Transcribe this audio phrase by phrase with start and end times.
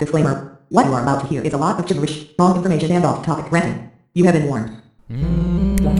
[0.00, 0.58] Disclaimer.
[0.70, 3.52] What you are about to hear is a lot of gibberish, wrong information and off-topic
[3.52, 3.90] ranting.
[4.14, 4.80] You have been warned.
[5.10, 5.90] Mm.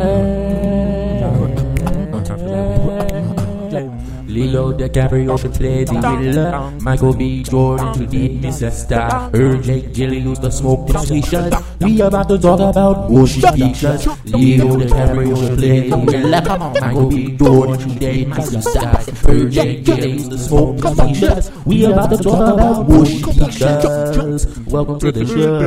[4.31, 6.79] Leo DiCaprio should play the villain.
[6.83, 7.43] Michael B.
[7.43, 8.71] Jordan should be Mr.
[8.71, 9.29] Star.
[9.31, 11.51] Her Jake Gyllenhaal the smoke the station.
[11.81, 14.07] We about to talk about Bushy features.
[14.27, 16.45] Leo DiCaprio should play the villain.
[16.81, 17.37] Michael B.
[17.37, 18.63] Jordan should be Mr.
[18.63, 19.03] Star.
[19.27, 21.65] Her Jake Gyllenhaal the smoke the station.
[21.67, 24.47] We about to talk about Bushy features.
[24.67, 25.61] Welcome to the show.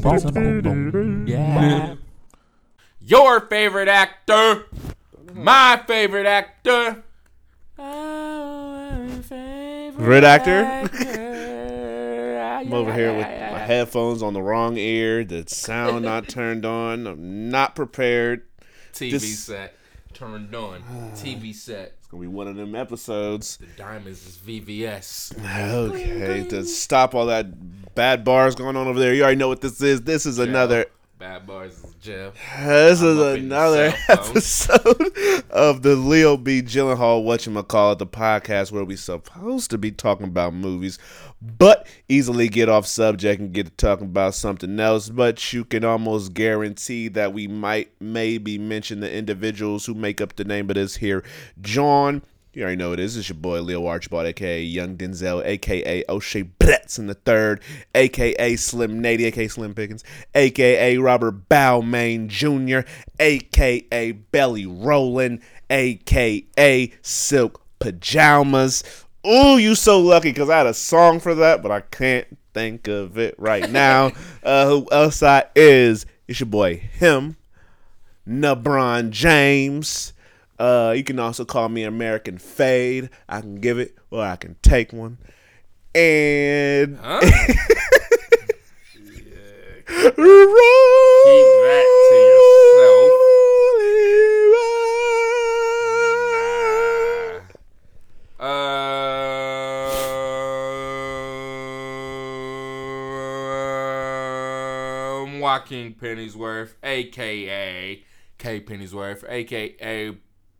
[0.00, 1.28] Podcast.
[1.28, 1.94] Yeah.
[3.00, 4.64] Your favorite actor.
[5.36, 7.02] My favorite actor.
[9.98, 10.64] Red actor?
[12.40, 17.06] I'm over here with my headphones on the wrong ear, the sound not turned on.
[17.06, 18.42] I'm not prepared.
[18.94, 19.74] TV This- set
[20.14, 20.82] turned on.
[21.14, 21.92] TV set.
[21.98, 23.58] It's gonna be one of them episodes.
[23.58, 25.38] The diamonds is VVS.
[25.90, 29.12] Okay, to stop all that bad bars going on over there.
[29.12, 30.02] You already know what this is.
[30.02, 30.86] This is another.
[31.18, 32.34] Bad boys is jail.
[32.58, 35.14] This I'm is another episode
[35.48, 36.60] of the Leo B.
[36.60, 40.98] Gyllenhaal whatchamacallit, the podcast where we're supposed to be talking about movies,
[41.40, 45.08] but easily get off subject and get to talking about something else.
[45.08, 50.36] But you can almost guarantee that we might maybe mention the individuals who make up
[50.36, 51.24] the name of this here.
[51.62, 52.22] John,
[52.56, 53.18] you already know it is.
[53.18, 57.60] It's your boy Leo Archibald, aka Young Denzel, aka O'Shea Bretts in the third,
[57.94, 60.02] aka Slim Nady, aka Slim Pickens,
[60.34, 62.88] aka Robert Balmain Jr.,
[63.20, 68.82] aka Belly Rollin, aka Silk Pajamas.
[69.26, 72.88] Ooh, you so lucky because I had a song for that, but I can't think
[72.88, 74.12] of it right now.
[74.42, 76.06] uh, who else I is?
[76.26, 77.36] It's your boy him.
[78.26, 80.14] LeBron James.
[80.58, 83.10] Uh, you can also call me American Fade.
[83.28, 85.18] I can give it or I can take one.
[85.94, 87.20] And Huh?
[89.86, 93.12] Keep that to yourself.
[104.06, 108.02] Um, Joaquin Pennyworth, aka
[108.38, 110.16] K Pennyworth, aka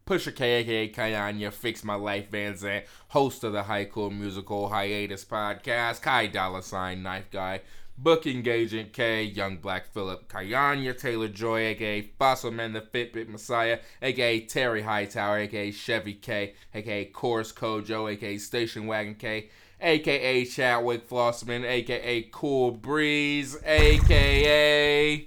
[0.06, 5.24] Pusha K, aka Fix My Life Van Zandt, host of the High Cool Musical Hiatus
[5.24, 7.62] Podcast, Kai Dollar Sign Knife Guy,
[7.98, 13.80] Booking Agent K, Young Black Philip, Kayanya Taylor Joy, aka Fossil Man the Fitbit Messiah,
[14.00, 19.50] aka Terry Hightower, aka Chevy K, aka Course Kojo, aka Station Wagon K,
[19.80, 25.26] aka Chadwick Flossman, aka Cool Breeze, aka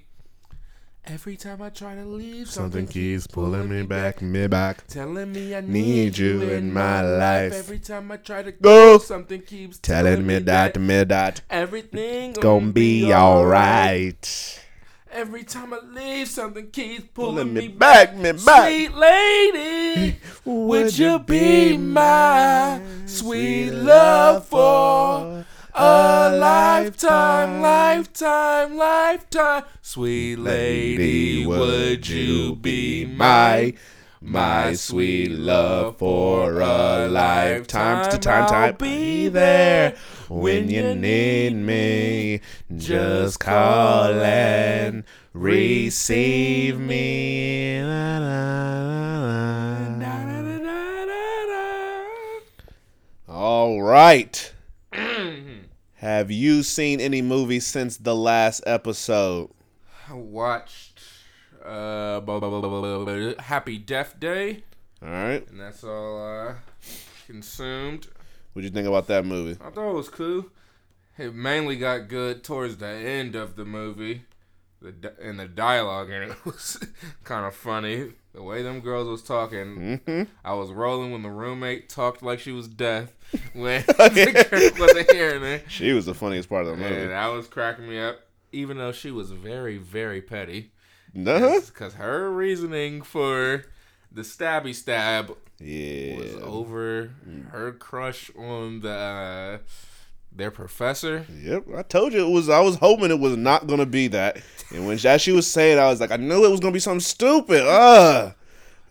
[1.12, 4.86] Every time I try to leave, Something keeps pulling me back, me back.
[4.86, 7.52] Telling me I Need you in my life.
[7.52, 9.00] Every time I try to Go.
[9.00, 11.42] something keeps Telling me that, me that.
[11.50, 14.64] everything Gonna be alright.
[15.12, 18.68] Every time I leave, something keeps Pulling pulling me me back, me back.
[18.70, 25.44] Sweet lady, would you be my sweet love for
[25.74, 29.63] a lifetime, lifetime, lifetime?
[29.81, 33.74] Sweet lady, would you be my
[34.22, 38.03] my sweet love for a lifetime?
[38.03, 39.96] Time, Time, time, I'll be there
[40.28, 42.41] when you need me.
[42.75, 45.03] Just call and
[45.34, 47.81] receive me.
[47.81, 50.40] La, la, la, la.
[53.28, 54.53] All right.
[55.99, 59.49] Have you seen any movies since the last episode?
[60.09, 61.01] I watched
[61.61, 64.63] uh, blah, blah, blah, blah, blah, blah, Happy Death Day,
[65.03, 65.45] All right.
[65.49, 66.55] and that's all I
[67.27, 68.07] consumed.
[68.53, 69.59] What'd you think about that movie?
[69.61, 70.45] I thought it was cool.
[71.17, 74.23] It mainly got good towards the end of the movie.
[74.81, 76.79] The and the dialogue in it was
[77.25, 78.13] kind of funny.
[78.39, 80.23] The way them girls was talking, Mm-hmm.
[80.45, 83.09] I was rolling when the roommate talked like she was deaf
[83.53, 85.59] when the girl wasn't hearing.
[85.67, 87.08] She was the funniest part of the And movie.
[87.08, 88.22] that was cracking me up,
[88.53, 90.72] even though she was very, very petty.
[91.14, 91.59] Uh-huh.
[91.66, 93.66] Because her reasoning for
[94.09, 96.16] the stabby stab Yeah.
[96.16, 97.11] was over
[97.52, 99.58] her crush on the uh,
[100.31, 101.26] their professor.
[101.41, 102.49] Yep, I told you it was.
[102.49, 104.41] I was hoping it was not gonna be that.
[104.72, 106.79] And when as she was saying, I was like, I knew it was gonna be
[106.79, 107.61] something stupid.
[107.61, 108.31] Uh,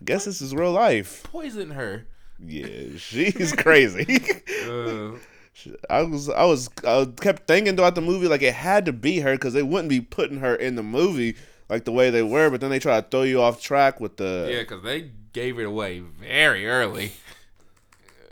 [0.01, 1.23] I guess this is real life.
[1.23, 2.05] Poison her.
[2.45, 4.23] Yeah, she's crazy.
[4.69, 5.11] Uh,
[5.89, 9.19] I was, I was, I kept thinking throughout the movie like it had to be
[9.19, 11.35] her because they wouldn't be putting her in the movie
[11.69, 12.49] like the way they were.
[12.49, 14.49] But then they try to throw you off track with the.
[14.51, 17.13] yeah, because they gave it away very early.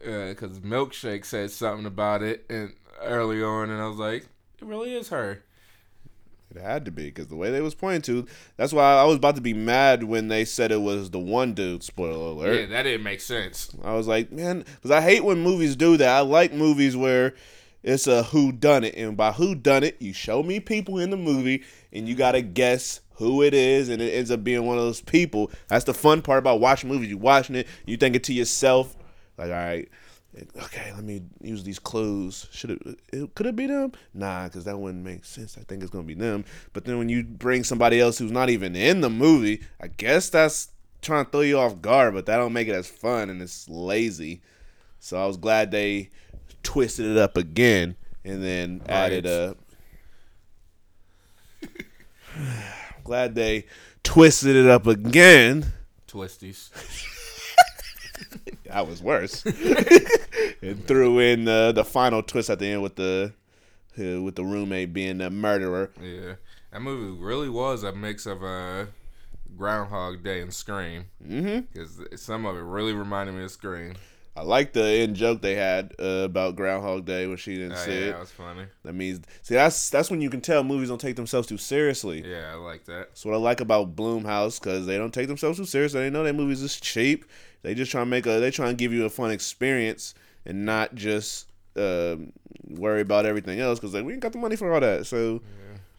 [0.03, 4.23] Because Milkshake said something about it, and early on, and I was like,
[4.59, 5.43] it really is her.
[6.55, 8.27] It had to be because the way they was pointing to.
[8.55, 11.53] That's why I was about to be mad when they said it was the one
[11.53, 11.83] dude.
[11.83, 12.59] Spoiler alert.
[12.59, 13.69] Yeah, that didn't make sense.
[13.83, 16.09] I was like, man, because I hate when movies do that.
[16.09, 17.33] I like movies where
[17.83, 21.09] it's a who done it, and by who done it, you show me people in
[21.09, 24.77] the movie, and you gotta guess who it is, and it ends up being one
[24.77, 25.51] of those people.
[25.67, 27.09] That's the fun part about watching movies.
[27.09, 28.95] You watching it, you thinking to yourself,
[29.37, 29.89] like, all right.
[30.63, 32.47] Okay, let me use these clues.
[32.51, 33.93] Should it, it could it be them?
[34.13, 35.57] Nah, because that wouldn't make sense.
[35.57, 36.45] I think it's gonna be them.
[36.73, 40.29] But then when you bring somebody else who's not even in the movie, I guess
[40.29, 40.69] that's
[41.01, 42.13] trying to throw you off guard.
[42.13, 44.41] But that don't make it as fun and it's lazy.
[44.99, 46.09] So I was glad they
[46.63, 49.55] twisted it up again and then added a.
[53.03, 53.65] glad they
[54.03, 55.73] twisted it up again.
[56.07, 56.69] Twisties.
[58.67, 59.45] That was worse.
[60.61, 63.33] and threw in uh, the final twist at the end with the
[63.99, 65.91] uh, with the roommate being the murderer.
[66.01, 66.33] Yeah,
[66.71, 68.85] that movie really was a mix of uh,
[69.57, 71.05] Groundhog Day and Scream.
[71.25, 71.61] Mm-hmm.
[71.71, 73.95] Because some of it really reminded me of Scream.
[74.35, 77.75] I like the end joke they had uh, about Groundhog Day when she didn't Oh,
[77.77, 78.11] see yeah, it.
[78.11, 78.65] that was funny.
[78.83, 82.23] That means see that's that's when you can tell movies don't take themselves too seriously.
[82.23, 83.07] Yeah, I like that.
[83.09, 86.01] That's what I like about Blumhouse because they don't take themselves too seriously.
[86.01, 87.25] They know their movies is cheap.
[87.63, 88.39] They just try to make a.
[88.39, 90.13] They try to give you a fun experience
[90.45, 92.31] and not just um
[92.69, 95.05] worry about everything else because like we ain't got the money for all that.
[95.05, 95.41] So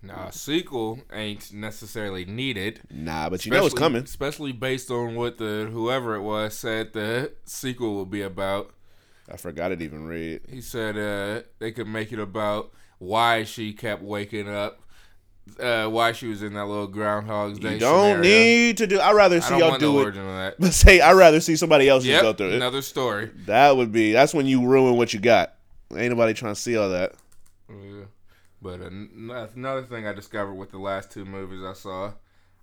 [0.02, 2.80] Now, a sequel ain't necessarily needed.
[2.90, 4.02] nah, but you know it's coming.
[4.02, 8.72] Especially based on what the whoever it was said the sequel will be about.
[9.30, 10.40] I forgot it even read.
[10.48, 14.80] He said uh, they could make it about why she kept waking up,
[15.60, 17.74] uh, why she was in that little Groundhog's Day.
[17.74, 18.22] You don't scenario.
[18.22, 19.00] need to do.
[19.00, 20.54] I'd rather see y'all do no it.
[20.58, 22.54] But say I'd rather see somebody else just go through it.
[22.56, 23.30] another story.
[23.46, 24.12] That would be.
[24.12, 25.54] That's when you ruin what you got.
[25.94, 27.14] Ain't nobody trying to see all that.
[27.68, 28.04] Yeah.
[28.60, 32.12] But an- another thing I discovered with the last two movies I saw,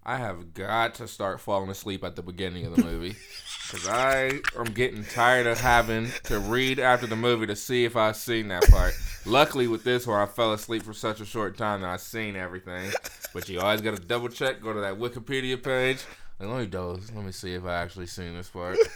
[0.05, 3.15] I have got to start falling asleep at the beginning of the movie.
[3.71, 7.95] Because I am getting tired of having to read after the movie to see if
[7.95, 8.93] I've seen that part.
[9.25, 12.35] Luckily, with this one, I fell asleep for such a short time that I've seen
[12.35, 12.91] everything.
[13.33, 16.03] But you always got to double check, go to that Wikipedia page.
[16.39, 18.77] And let me do, let me see if I actually seen this part.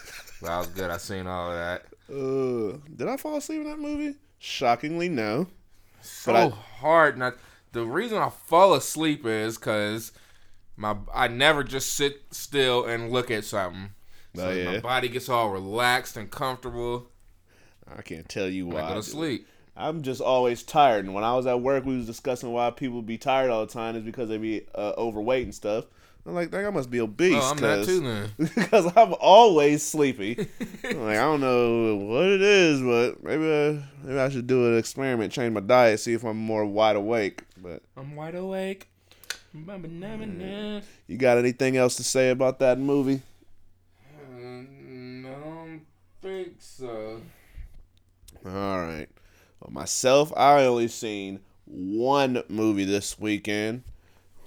[0.41, 0.91] But I was good.
[0.91, 1.85] I seen all of that.
[2.07, 4.15] Uh, did I fall asleep in that movie?
[4.37, 5.47] Shockingly, no.
[5.99, 7.37] so I- hard not
[7.71, 10.11] the reason I fall asleep is because
[10.79, 13.91] my I never just sit still and look at something.
[14.35, 14.71] So Oh, yeah?
[14.71, 17.09] my body gets all relaxed and comfortable.
[17.95, 18.79] I can't tell you why.
[18.81, 19.01] I go I to do.
[19.01, 19.47] sleep.
[19.75, 23.01] I'm just always tired, and when I was at work, we was discussing why people
[23.01, 25.85] be tired all the time is because they be uh, overweight and stuff.
[26.25, 27.37] I'm like, dang, I must be obese.
[27.41, 28.29] Oh, I'm not too then.
[28.55, 30.47] because I'm always sleepy.
[30.83, 34.67] I'm like I don't know what it is, but maybe uh, maybe I should do
[34.67, 37.43] an experiment, change my diet, see if I'm more wide awake.
[37.57, 38.89] But I'm wide awake.
[39.55, 40.83] Mm.
[41.07, 43.21] you got anything else to say about that movie?
[44.31, 45.81] no, I don't
[46.21, 47.21] think so.
[48.45, 49.07] All right.
[49.59, 53.83] Well, myself, I only seen one movie this weekend.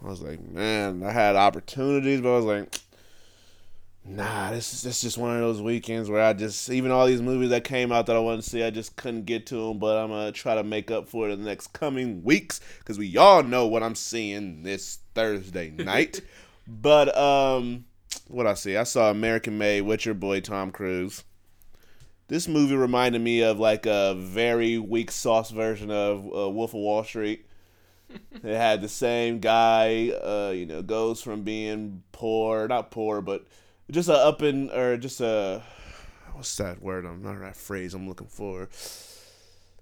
[0.04, 2.74] I was like, man, I had opportunities, but I was like,
[4.04, 7.06] nah, this is this is just one of those weekends where I just even all
[7.06, 9.68] these movies that came out that I wanted to see, I just couldn't get to
[9.68, 9.78] them.
[9.78, 12.98] But I'm gonna try to make up for it in the next coming weeks because
[12.98, 16.20] we all know what I'm seeing this Thursday night.
[16.66, 17.84] but um,
[18.28, 21.24] what I see, I saw American Made with your boy Tom Cruise.
[22.28, 26.80] This movie reminded me of like a very weak sauce version of uh, Wolf of
[26.80, 27.46] Wall Street.
[28.32, 33.46] it had the same guy, uh, you know, goes from being poor, not poor, but
[33.92, 35.62] just a up and or just a
[36.32, 37.04] what's that word?
[37.04, 38.68] I'm not that phrase I'm looking for.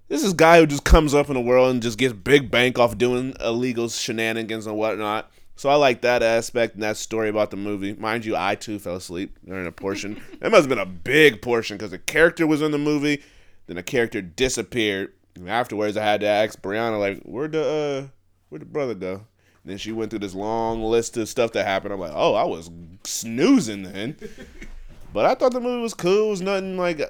[0.08, 2.50] This is a guy who just comes up in the world and just gets big
[2.50, 5.30] bank off doing illegal shenanigans and whatnot.
[5.54, 7.94] So I like that aspect and that story about the movie.
[7.94, 10.20] Mind you, I too fell asleep during a portion.
[10.40, 13.22] that must have been a big portion because the character was in the movie,
[13.66, 15.12] then the character disappeared.
[15.36, 18.08] And afterwards, I had to ask Brianna, like, where'd the uh,
[18.48, 19.26] where'd the brother go?
[19.64, 21.92] Then she went through this long list of stuff that happened.
[21.92, 22.70] I'm like, oh, I was
[23.04, 24.16] snoozing then.
[25.12, 26.28] but I thought the movie was cool.
[26.28, 27.00] It was nothing like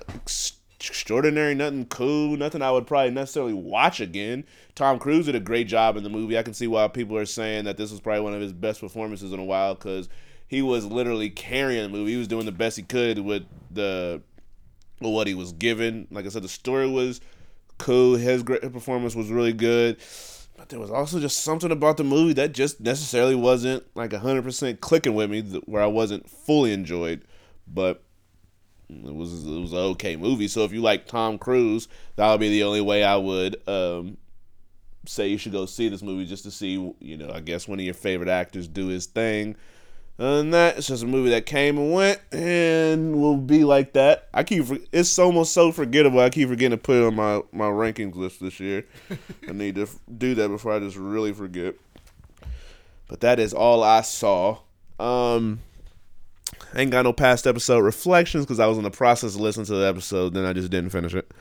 [0.80, 4.44] extraordinary, nothing cool, nothing I would probably necessarily watch again.
[4.74, 6.38] Tom Cruise did a great job in the movie.
[6.38, 8.80] I can see why people are saying that this was probably one of his best
[8.80, 10.08] performances in a while because
[10.48, 12.12] he was literally carrying the movie.
[12.12, 14.22] He was doing the best he could with the
[15.00, 16.08] with what he was given.
[16.10, 17.20] Like I said, the story was
[17.78, 18.16] cool.
[18.16, 19.98] His great performance was really good.
[20.60, 24.80] But there was also just something about the movie that just necessarily wasn't like 100%
[24.80, 27.24] clicking with me, where I wasn't fully enjoyed.
[27.66, 28.02] But
[28.90, 30.48] it was it was an okay movie.
[30.48, 34.18] So if you like Tom Cruise, that would be the only way I would um,
[35.06, 37.78] say you should go see this movie just to see, you know, I guess one
[37.78, 39.56] of your favorite actors do his thing.
[40.20, 43.94] Other than that, it's just a movie that came and went and will be like
[43.94, 44.28] that.
[44.34, 46.20] I keep it's almost so forgettable.
[46.20, 48.84] I keep forgetting to put it on my my rankings list this year.
[49.48, 51.74] I need to do that before I just really forget.
[53.08, 54.58] But that is all I saw.
[54.98, 55.60] Um,
[56.74, 59.66] I ain't got no past episode reflections because I was in the process of listening
[59.66, 61.32] to the episode, then I just didn't finish it.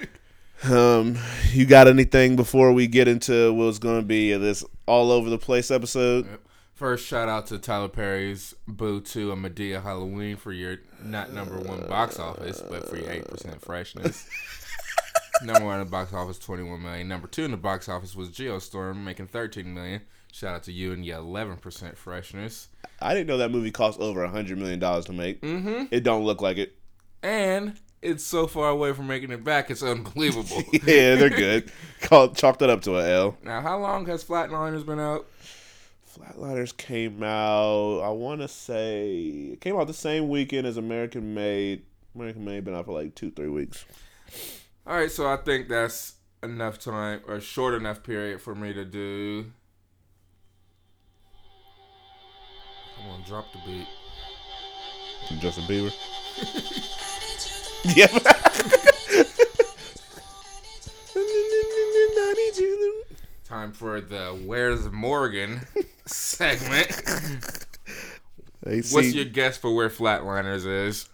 [0.64, 1.18] um,
[1.52, 5.36] you got anything before we get into what's going to be this all over the
[5.36, 6.26] place episode?
[6.74, 11.56] First, shout out to Tyler Perry's Boo 2 and Madea Halloween for your not number
[11.56, 14.28] one box office, but for your 8% freshness.
[15.44, 17.06] number one in the box office, 21 million.
[17.06, 20.00] Number two in the box office was Geostorm, making 13 million.
[20.32, 22.68] Shout out to you and your 11% freshness.
[23.00, 25.42] I didn't know that movie cost over a hundred million dollars to make.
[25.42, 25.84] Mm-hmm.
[25.92, 26.74] It don't look like it.
[27.22, 30.60] And it's so far away from making it back, it's unbelievable.
[30.72, 31.70] yeah, they're good.
[32.00, 33.38] Chalk that up to a L.
[33.44, 35.26] Now, how long has Flatliners been out?
[36.14, 38.00] Flatliners came out.
[38.00, 41.82] I want to say it came out the same weekend as American Made.
[42.14, 43.84] American Made been out for like two, three weeks.
[44.86, 48.84] All right, so I think that's enough time or short enough period for me to
[48.84, 49.46] do.
[52.96, 53.88] Come on, drop the beat.
[55.40, 55.92] Justin Bieber.
[57.96, 58.06] yeah.
[63.44, 65.60] Time for the Where's Morgan
[66.06, 66.90] segment.
[68.66, 71.06] Hey, What's your guess for where Flatliners is?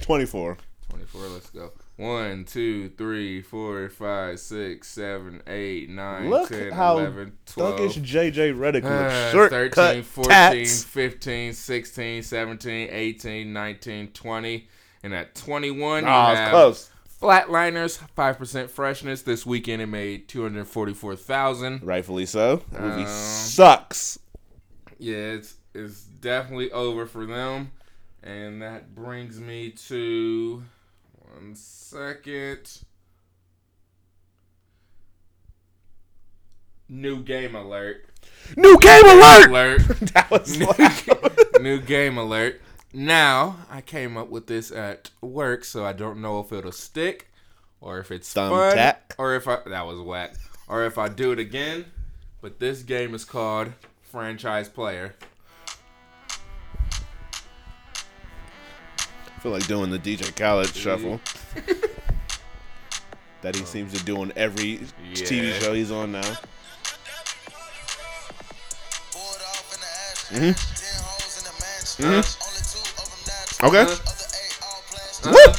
[0.00, 0.56] 24.
[0.90, 1.70] 24, let's go.
[1.96, 7.78] 1, 2, 3, 4, 5, 6, 7, 8, 9, Look 10, how 11, 12.
[7.80, 9.32] Thuggish JJ Redick Uh, looks.
[9.32, 10.82] Short 13, cut 14, tats.
[10.84, 14.68] 15, 16, 17, 18, 19, 20.
[15.04, 16.90] And at 21, you Ah, it's have close.
[17.20, 19.22] Flatliners, 5% freshness.
[19.22, 22.56] This weekend it made 244000 Rightfully so.
[22.72, 24.18] The movie Um, sucks.
[24.98, 27.72] Yeah, it's, it's definitely over for them.
[28.22, 30.62] And that brings me to.
[31.34, 32.80] One second.
[36.88, 38.06] New game alert.
[38.56, 39.48] New game alert.
[39.50, 39.80] Alert.
[40.14, 42.60] That was New, new game alert.
[42.98, 47.28] Now, I came up with this at work, so I don't know if it'll stick
[47.78, 48.96] or if it's fun Thumbtack.
[49.18, 50.34] or if I that was whack
[50.66, 51.84] or if I do it again.
[52.40, 55.14] But this game is called Franchise Player.
[59.28, 61.20] I feel like doing the DJ Khaled shuffle.
[63.42, 64.78] that he seems to do on every
[65.12, 66.22] TV show he's on now.
[70.32, 70.76] Mm-hmm.
[72.02, 72.55] Mm-hmm.
[73.62, 73.82] Okay.
[75.24, 75.52] Uh, Woo!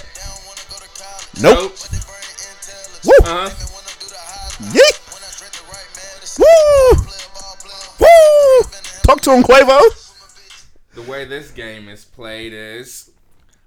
[1.42, 1.60] Nope.
[1.60, 1.74] nope.
[3.06, 3.26] Woo!
[3.26, 3.50] Uh,
[4.74, 4.98] Yeet!
[6.40, 7.02] Woo!
[8.00, 8.62] Woo!
[9.04, 9.80] Talk to him, Quavo.
[10.94, 13.12] the way this game is played is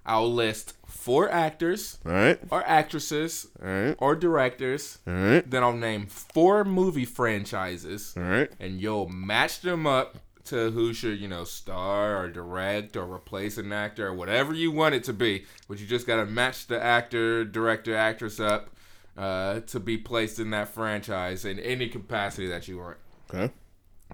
[0.07, 2.39] I'll list four actors All right.
[2.51, 3.97] or actresses All right.
[3.99, 4.99] or directors.
[5.07, 5.49] All right.
[5.51, 8.15] Then I'll name four movie franchises.
[8.17, 8.51] All right.
[8.61, 13.59] and you'll match them up to who should you know star or direct or replace
[13.59, 16.67] an actor or whatever you want it to be but you just got to match
[16.67, 18.71] the actor director actress up
[19.17, 22.97] uh, to be placed in that franchise in any capacity that you want.
[23.33, 23.53] Okay.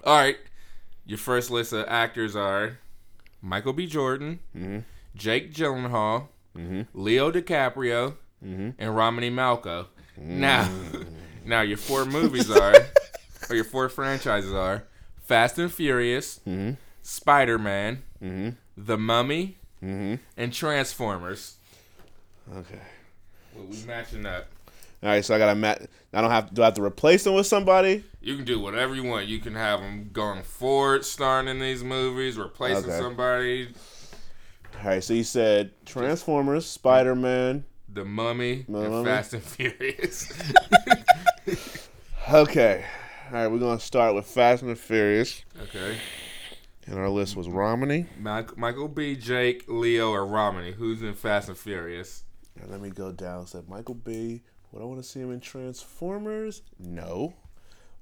[0.05, 0.37] all right
[1.05, 2.79] your first list of actors are
[3.41, 3.87] michael b.
[3.87, 4.79] Jordan mm-hmm.
[5.15, 6.83] jake gyllenhaal mm-hmm.
[6.93, 8.15] leo dicaprio
[8.45, 8.71] mm-hmm.
[8.79, 9.87] and romany malco.
[10.19, 10.27] Mm.
[10.27, 10.69] Now
[11.45, 12.75] now your four movies are
[13.49, 14.85] or your four franchises are
[15.27, 16.73] Fast and Furious, mm-hmm.
[17.03, 18.51] Spider Man, mm-hmm.
[18.77, 20.15] The Mummy, mm-hmm.
[20.37, 21.57] and Transformers.
[22.55, 22.81] Okay.
[23.55, 24.47] Well, we matching up.
[25.03, 25.25] All right.
[25.25, 25.89] So I gotta mat.
[26.13, 26.55] I don't have.
[26.55, 28.05] Do I have to replace them with somebody?
[28.21, 29.27] You can do whatever you want.
[29.27, 32.99] You can have them going forward, starring in these movies, replacing Okay.
[32.99, 33.75] somebody.
[34.83, 35.03] All right.
[35.03, 37.65] So you said Transformers, Spider Man.
[37.93, 39.05] The Mummy and Mummy.
[39.05, 40.33] Fast and Furious.
[42.29, 42.85] Okay.
[43.27, 43.49] All right.
[43.49, 45.99] We're gonna start with Fast and the Furious, okay.
[46.87, 48.07] and our list was Romney.
[48.21, 49.17] Michael B.
[49.17, 50.71] Jake, Leo, or Romney.
[50.71, 52.23] Who's in Fast and Furious?
[52.55, 53.49] Now, let me go down.
[53.49, 54.43] Said Michael B.
[54.71, 56.63] Would I want to see him in Transformers?
[56.79, 57.35] No.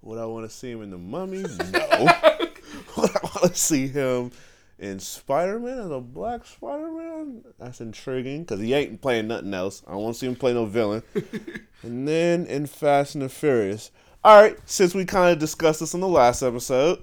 [0.03, 1.45] Would I want to see him in The Mummy?
[1.73, 1.89] No.
[2.99, 4.31] Would I want to see him
[4.79, 7.45] in Spider Man as a black Spider Man?
[7.59, 9.83] That's intriguing because he ain't playing nothing else.
[9.87, 11.03] I don't want to see him play no villain.
[11.83, 13.91] and then in Fast and the Furious.
[14.25, 17.03] All right, since we kind of discussed this in the last episode,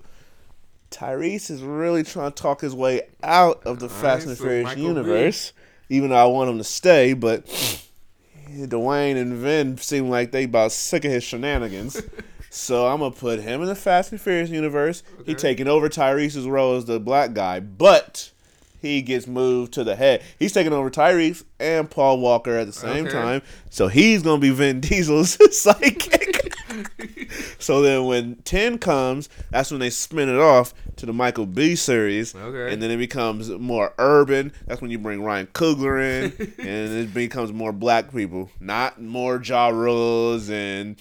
[0.90, 4.66] Tyrese is really trying to talk his way out of the Fast and so Furious
[4.66, 4.88] Michael B.
[4.88, 5.54] universe.
[5.90, 7.46] Even though I want him to stay, but
[8.50, 12.02] Dwayne and Vin seem like they about sick of his shenanigans.
[12.50, 15.04] so I'm gonna put him in the Fast and Furious universe.
[15.26, 18.32] He taking over Tyrese's role as the black guy, but
[18.82, 20.24] he gets moved to the head.
[20.40, 23.14] He's taking over Tyrese and Paul Walker at the same Okay.
[23.14, 23.42] time.
[23.70, 26.31] So he's gonna be Vin Diesel's sidekick.
[27.60, 31.76] So then when 10 comes, that's when they spin it off to the Michael B
[31.76, 32.36] series.
[32.36, 32.74] Okay.
[32.74, 34.52] And then it becomes more urban.
[34.68, 36.54] That's when you bring Ryan Coogler in.
[36.60, 38.50] and it becomes more black people.
[38.60, 40.98] Not more Ja Rules and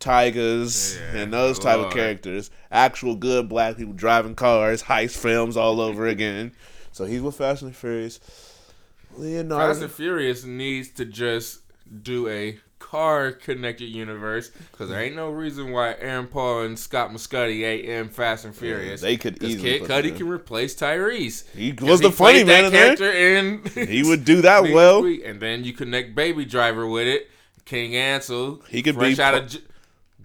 [0.00, 2.50] Tigers Yeah, and those type of characters.
[2.70, 6.52] Actual good black people driving cars, heist films all over again.
[6.92, 8.20] So he's with Fast and Furious.
[9.16, 9.68] Leonardo.
[9.72, 11.60] Fast and Furious needs to just
[12.02, 12.58] do a
[12.94, 17.84] car connected universe because there ain't no reason why Aaron Paul and Scott Mescudi ain't
[17.86, 19.00] in Fast and Furious.
[19.00, 21.48] they could easily Kid Cudi can replace Tyrese.
[21.56, 22.94] He was the funny played man in there.
[22.96, 23.88] character in.
[23.88, 25.04] He would do that well.
[25.04, 27.28] And then you connect Baby Driver with it.
[27.64, 28.62] King Ansel.
[28.68, 29.48] He could fresh be out of.
[29.48, 29.58] j-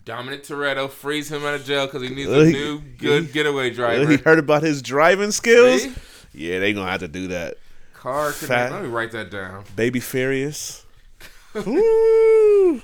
[0.05, 3.31] Dominic Toretto frees him out of jail because he needs a he- new good he-
[3.31, 4.07] getaway driver.
[4.11, 5.81] He heard about his driving skills.
[5.83, 5.93] See?
[6.33, 7.55] Yeah, they gonna have to do that.
[7.95, 8.71] Car Fat-.
[8.71, 9.63] Let me write that down.
[9.75, 10.85] Baby Furious.
[12.69, 12.81] Woo!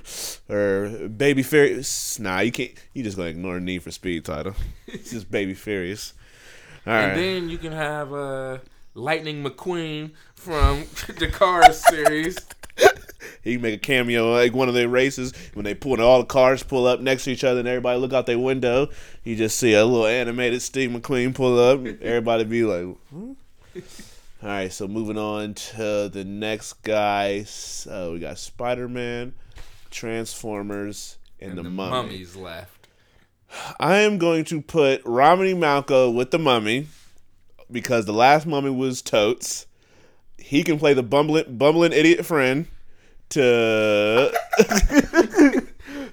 [0.48, 2.18] or Baby Furious.
[2.18, 2.72] Nah, you can't.
[2.92, 4.54] You just gonna ignore Need for Speed title.
[4.86, 6.14] It's just Baby Furious.
[6.86, 7.08] All right.
[7.08, 8.58] And then you can have uh,
[8.94, 10.84] Lightning McQueen from
[11.18, 12.38] the Cars series.
[13.42, 16.20] he can make a cameo like one of their races when they pull when all
[16.20, 18.88] the cars pull up next to each other and everybody look out their window.
[19.24, 21.84] You just see a little animated Steve McQueen pull up.
[22.02, 23.80] Everybody be like, huh?
[24.42, 27.42] All right, so moving on to the next guy.
[27.44, 29.34] So we got Spider Man,
[29.90, 31.90] Transformers, and, And the, the Mummy.
[31.90, 32.88] mummies left.
[33.78, 36.88] I am going to put Romney Malco with the Mummy
[37.70, 39.66] because the last Mummy was totes.
[40.38, 42.66] He can play the bumbling, bumbling idiot friend.
[43.30, 44.32] To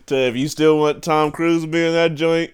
[0.07, 2.51] to if you still want Tom Cruise to be in that joint,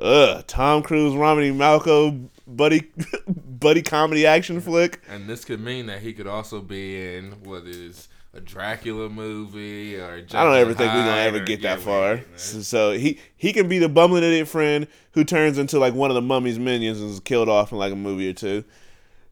[0.00, 2.90] uh, Tom Cruise, Romney Malco, buddy,
[3.26, 5.00] buddy comedy action flick.
[5.08, 9.96] And this could mean that he could also be in what is a Dracula movie
[9.96, 10.14] or.
[10.32, 12.20] I don't ever think we're gonna ever get that far.
[12.36, 16.10] So, so he he can be the bumbling idiot friend who turns into like one
[16.10, 18.64] of the mummy's minions and is killed off in like a movie or two.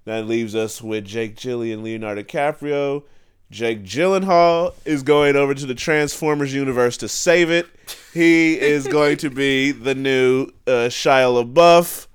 [0.05, 3.05] That leaves us with Jake Gyllenhaal and Leonardo DiCaprio.
[3.51, 7.67] Jake Gyllenhaal is going over to the Transformers universe to save it.
[8.15, 12.07] He is going to be the new uh, Shia LaBeouf.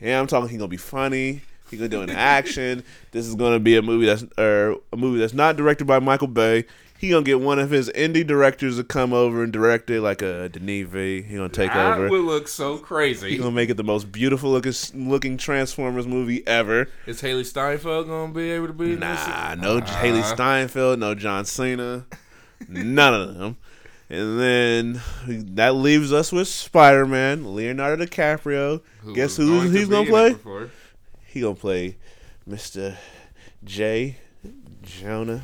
[0.00, 0.48] Yeah, I'm talking.
[0.50, 1.42] He's gonna be funny.
[1.72, 2.84] He's gonna do an action.
[3.12, 6.26] This is gonna be a movie that's or a movie that's not directed by Michael
[6.26, 6.66] Bay.
[6.98, 10.20] He gonna get one of his indie directors to come over and direct it, like
[10.20, 11.22] a Denis V.
[11.22, 12.02] He gonna take That over.
[12.02, 13.30] That would look so crazy.
[13.30, 16.90] He gonna make it the most beautiful looking looking Transformers movie ever.
[17.06, 18.94] Is Hailee Steinfeld gonna be able to be?
[18.94, 20.04] Nah, no uh-huh.
[20.04, 22.04] Hailee Steinfeld, no John Cena,
[22.68, 23.56] none of them.
[24.10, 25.00] And then
[25.54, 28.82] that leaves us with Spider Man, Leonardo DiCaprio.
[29.00, 30.36] Who Guess who he's gonna play?
[31.32, 31.96] He gonna play
[32.48, 32.94] Mr.
[33.64, 34.18] J.
[34.82, 35.42] Jonah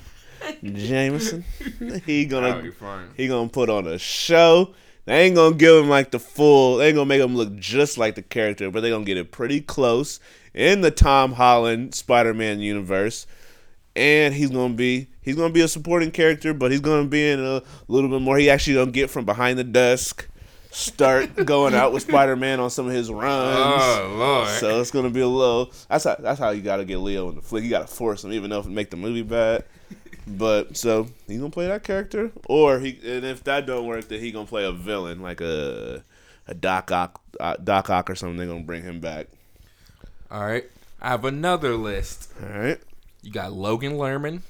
[0.63, 1.45] Jameson.
[2.05, 2.73] He gonna
[3.17, 4.75] he gonna put on a show.
[5.07, 6.77] They ain't gonna give him like the full.
[6.77, 9.33] They ain't gonna make him look just like the character, but they gonna get it
[9.33, 10.21] pretty close
[10.53, 13.27] in the Tom Holland Spider-Man universe.
[13.97, 17.41] And he's gonna be he's gonna be a supporting character, but he's gonna be in
[17.41, 18.37] a little bit more.
[18.37, 20.28] He actually gonna get from behind the desk,
[20.71, 23.25] start going out with Spider-Man on some of his runs.
[23.83, 24.49] Oh lord.
[24.61, 25.73] So it's gonna be a little.
[25.89, 26.17] That's how.
[26.19, 27.65] That's how you gotta get Leo in the flick.
[27.65, 29.65] You gotta force him, even though it make the movie bad.
[30.27, 32.99] But so he gonna play that character, or he.
[33.05, 36.03] And if that don't work, then he gonna play a villain like a
[36.47, 38.37] a Doc Ock, uh, Doc Ock or something.
[38.37, 39.29] They gonna bring him back.
[40.31, 40.65] All right.
[41.01, 42.31] I have another list.
[42.43, 42.79] All right.
[43.23, 44.43] You got Logan Lerman,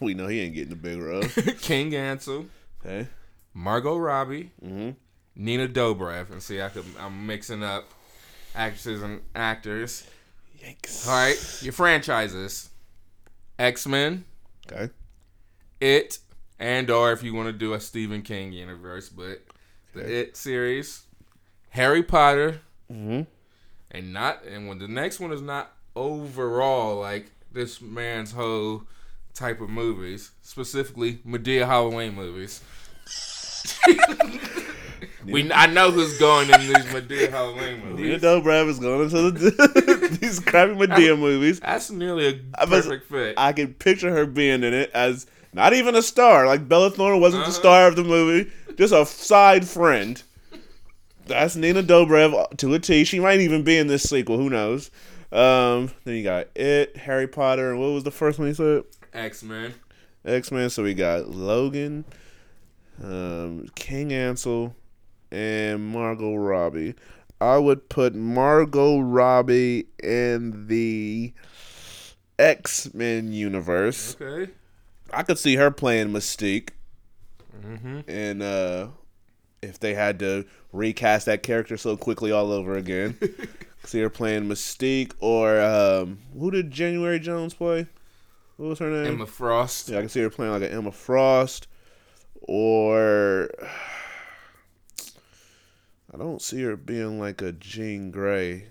[0.00, 1.22] We know he ain't getting the big role.
[1.60, 2.46] King Ansel,
[2.84, 3.08] Okay.
[3.54, 4.94] Margot Robbie, Mhm.
[5.38, 7.84] Nina Dobrev, and see, I could, I'm mixing up
[8.54, 10.04] actresses and actors.
[10.62, 11.06] Yikes.
[11.06, 12.68] All right, your franchises:
[13.58, 14.24] X Men,
[14.70, 14.90] Okay.
[15.80, 16.18] It,
[16.58, 19.40] and or if you want to do a Stephen King universe, but
[19.94, 20.20] the Okay.
[20.20, 21.02] It series,
[21.70, 22.60] Harry Potter,
[22.92, 23.26] Mhm.
[23.92, 28.82] and not and when the next one is not overall like this man's whole
[29.34, 32.60] type of movies, specifically Madea Halloween movies.
[35.32, 37.96] we I know who's going in these Madea Halloween movies.
[37.96, 38.22] Nina movies.
[38.22, 41.60] Dobrev is going into the, these crappy Madea movies.
[41.60, 43.34] That's nearly a I was- perfect fit.
[43.36, 46.46] I can picture her being in it as not even a star.
[46.46, 47.58] Like Bella Thorne wasn't the Uh-huh.
[47.60, 50.22] star of the movie, just a side friend.
[51.26, 53.04] That's Nina Dobrev to a T.
[53.04, 54.38] She might even be in this sequel.
[54.38, 54.90] Who knows?
[55.30, 58.84] Um, then you got it, Harry Potter, and what was the first one you said?
[59.12, 59.74] X Men.
[60.24, 60.70] X Men.
[60.70, 62.06] So we got Logan,
[63.02, 64.74] um, King Ansel,
[65.30, 66.94] and Margot Robbie.
[67.40, 71.32] I would put Margot Robbie in the
[72.38, 74.16] X Men universe.
[74.20, 74.52] Okay.
[75.12, 76.70] I could see her playing Mystique,
[77.64, 78.00] Mm-hmm.
[78.08, 78.88] and uh,
[79.62, 83.18] if they had to recast that character so quickly all over again,
[83.84, 87.86] see her playing Mystique or um, who did January Jones play?
[88.58, 89.14] What was her name?
[89.14, 89.88] Emma Frost.
[89.88, 91.66] Yeah, I can see her playing like an Emma Frost,
[92.42, 93.50] or
[96.12, 98.66] I don't see her being like a Jean Grey.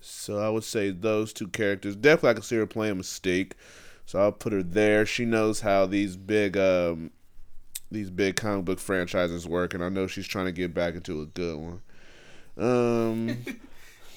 [0.00, 1.96] So I would say those two characters.
[1.96, 3.52] Definitely, I can see her playing Mystique.
[4.04, 5.04] So I'll put her there.
[5.04, 7.10] She knows how these big, um,
[7.90, 11.22] these big comic book franchises work, and I know she's trying to get back into
[11.22, 11.82] a good one.
[12.56, 13.44] Um,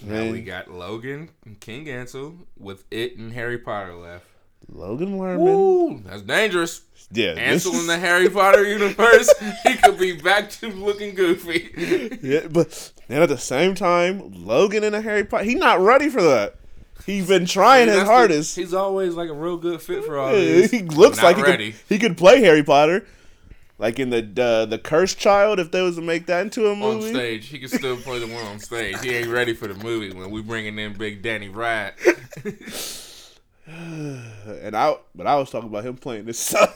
[0.01, 4.25] Now man, we got Logan and King Ansel with it and Harry Potter left.
[4.67, 5.47] Logan Lerman.
[5.47, 6.81] Ooh, that's dangerous.
[7.11, 11.69] Yeah, Ansel in the Harry Potter universe, he could be back to looking goofy.
[12.21, 16.09] Yeah, but then at the same time, Logan in a Harry Potter, he's not ready
[16.09, 16.55] for that.
[17.07, 18.55] He's been trying his That's the- hardest.
[18.55, 20.69] he's always like a real good fit for all this.
[20.69, 21.71] he looks Not like he ready.
[21.71, 23.07] could, he could play Harry Potter,
[23.79, 25.59] like in the uh, the Cursed Child.
[25.59, 27.47] If they was to make that into a on movie, stage.
[27.47, 29.01] He could still play the one on stage.
[29.01, 31.93] He ain't ready for the movie when we bringing in Big Danny Ride.
[34.63, 36.69] and I but I was talking about him playing his son.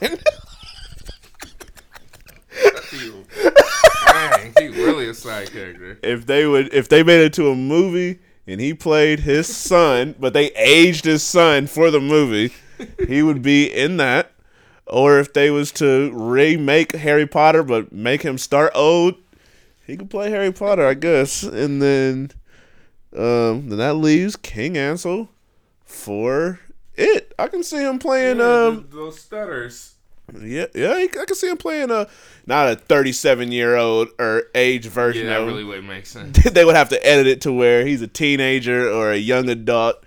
[4.06, 5.98] Dang, he really a side character.
[6.02, 10.14] if they would if they made it to a movie and he played his son,
[10.20, 12.52] but they aged his son for the movie,
[13.08, 14.30] he would be in that.
[14.86, 19.16] Or if they was to remake Harry Potter but make him start old,
[19.84, 21.42] he could play Harry Potter, I guess.
[21.42, 22.30] And then
[23.16, 25.30] um then that leaves King Ansel
[25.84, 26.60] for
[26.96, 27.34] it.
[27.38, 29.94] I can see him playing Yeah, um those stutters.
[30.40, 32.06] yeah, yeah, I can see him playing a
[32.46, 36.42] not a 37 year old or age version Yeah, that really wouldn't make sense.
[36.50, 40.02] they would have to edit it to where he's a teenager or a young adult,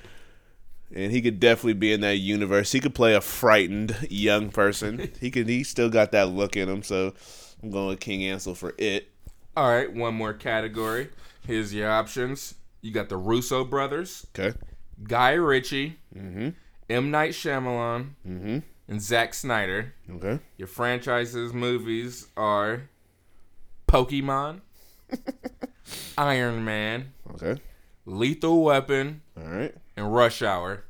[0.94, 2.72] and he could definitely be in that universe.
[2.72, 5.12] He could play a frightened young person.
[5.22, 5.48] he could.
[5.48, 6.82] He still got that look in him.
[6.84, 7.14] So
[7.62, 9.10] I'm going with King Ansel for it.
[9.56, 11.10] All right, one more category.
[11.46, 12.56] Here's your options.
[12.82, 14.56] You got the Russo brothers, Okay.
[15.04, 16.50] Guy Ritchie, Mm-hmm.
[16.90, 17.12] M.
[17.12, 18.60] Night Shyamalan, Mm-hmm.
[18.88, 19.94] and Zack Snyder.
[20.10, 20.40] Okay.
[20.58, 22.84] Your franchises movies are
[23.88, 24.62] Pokemon,
[26.18, 27.62] Iron Man, Okay.
[28.06, 29.76] Lethal Weapon, All right.
[29.96, 30.84] and Rush Hour.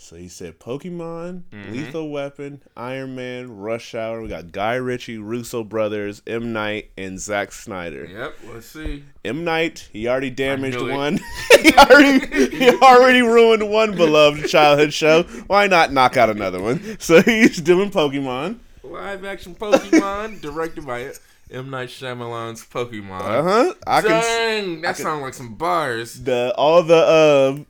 [0.00, 1.72] So he said Pokemon, Mm-hmm.
[1.72, 4.22] Lethal Weapon, Iron Man, Rush Hour.
[4.22, 8.04] We got Guy Ritchie, Russo brothers, M Night, and Zack Snyder.
[8.06, 9.02] Yep, let's see.
[9.24, 11.18] M Night, he already damaged one.
[11.60, 15.24] he already he already ruined one beloved childhood show.
[15.48, 16.96] Why not knock out another one?
[17.00, 18.58] So he's doing Pokemon.
[18.84, 21.12] Live action Pokemon, directed by
[21.50, 21.70] M.
[21.70, 23.20] Night Shyamalan's Pokemon.
[23.20, 23.74] Uh huh.
[23.86, 26.22] I can Dang, that sounds like some bars.
[26.22, 27.66] the all the um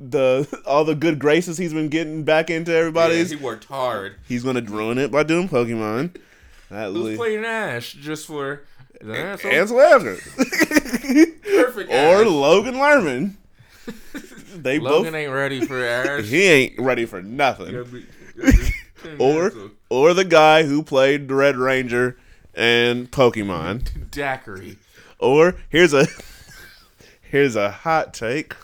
[0.00, 3.30] the all the good graces he's been getting back into Yeah, everybody's.
[3.30, 4.16] he worked hard.
[4.28, 6.16] he's gonna ruin it by doing Pokemon.
[6.70, 8.62] That Who's li- playing Ash just for
[9.00, 9.50] the asshole?
[9.52, 9.76] Ansel.
[11.42, 12.24] Perfect or.
[12.26, 13.34] Logan Lerman.
[14.56, 15.14] They Logan both.
[15.20, 16.26] ain't ready for Ash.
[16.26, 17.66] He ain't ready for nothing.
[17.90, 18.06] Be-
[18.40, 19.52] gotta be- or
[19.90, 22.16] or the guy who played the Red Ranger
[22.54, 24.10] and Pokemon.
[24.12, 24.76] Dacre.
[25.18, 26.06] Or here's a
[27.20, 28.54] here's a hot take.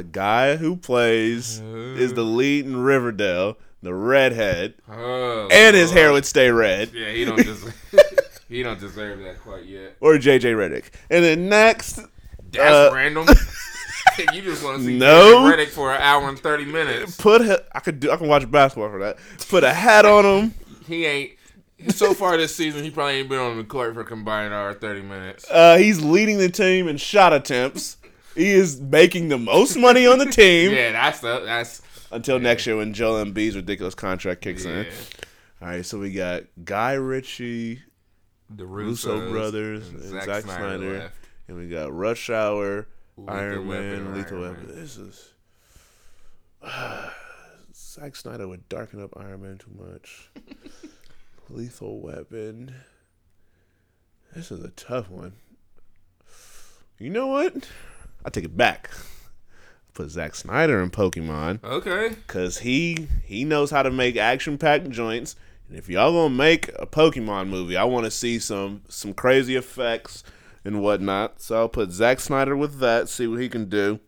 [0.00, 6.10] The guy who plays is the lead in Riverdale, the redhead, Oh, and his hair
[6.10, 6.90] would stay red.
[6.94, 7.74] Yeah, he don't deserve.
[8.48, 9.96] he don't deserve that quite yet.
[10.00, 10.84] Or JJ Redick.
[11.10, 11.96] And then next
[12.50, 13.26] That's Uh, random.
[14.32, 15.44] you just want to see No.
[15.46, 15.54] no.
[15.54, 17.18] Redick for an hour and thirty minutes.
[17.18, 19.18] put a, I could do I can watch basketball for that.
[19.50, 20.54] Put a hat on him.
[20.86, 21.32] He ain't.
[21.88, 24.72] So far this season, he probably ain't been on the court for a combined hour
[24.72, 25.44] thirty minutes.
[25.50, 27.98] Uh, he's leading the team in shot attempts.
[28.34, 32.66] He is making the most money on the team Yeah, that's the that's until next
[32.66, 34.86] year when Joel Embiid's ridiculous contract kicks in.
[35.62, 37.82] All right, so we got Guy Ritchie,
[38.48, 41.12] The Russo Russos brothers, and and Zack Zack Snyder Snyder,
[41.48, 44.66] and we got Rush Hour, Lethal Iron Weapon, Man, Lethal Iron Weapon.
[44.68, 44.76] Man.
[44.76, 45.32] This is
[47.74, 50.30] Zack Snyder would darken up Iron Man too much.
[51.50, 52.74] Lethal Weapon.
[54.34, 55.32] This is a tough one.
[56.98, 57.68] You know what?
[58.24, 58.90] I take it back.
[59.94, 62.10] Put Zack Snyder in Pokemon Okay.
[62.26, 65.36] because he he knows how to make action packed joints.
[65.68, 69.56] And if y'all gonna make a Pokemon movie, I want to see some some crazy
[69.56, 70.22] effects.
[70.64, 71.40] and whatnot.
[71.40, 73.98] So I'll put Zack Snyder with that, see what he can do.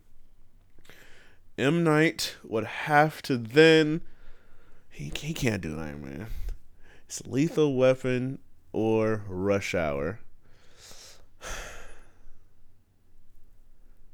[1.58, 4.02] M Night would have to then
[4.90, 6.26] he he can't do Iron Man.
[7.06, 8.38] It's Lethal Weapon
[8.72, 10.20] or Rush Hour.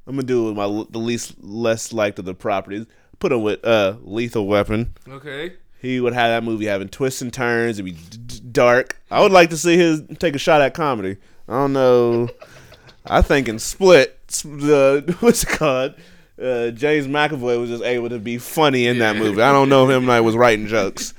[0.08, 2.86] I'm gonna do it with my the least less liked of the properties.
[3.18, 4.94] Put him with uh Lethal Weapon.
[5.06, 5.52] Okay.
[5.80, 7.78] He would have that movie having twists and turns.
[7.78, 9.00] It'd be d- d- dark.
[9.10, 11.18] I would like to see his take a shot at comedy.
[11.46, 12.28] I don't know.
[13.06, 15.94] I think in Split, the what's it called?
[16.40, 19.42] Uh, James McAvoy was just able to be funny in that movie.
[19.42, 21.12] I don't know if him I was writing jokes.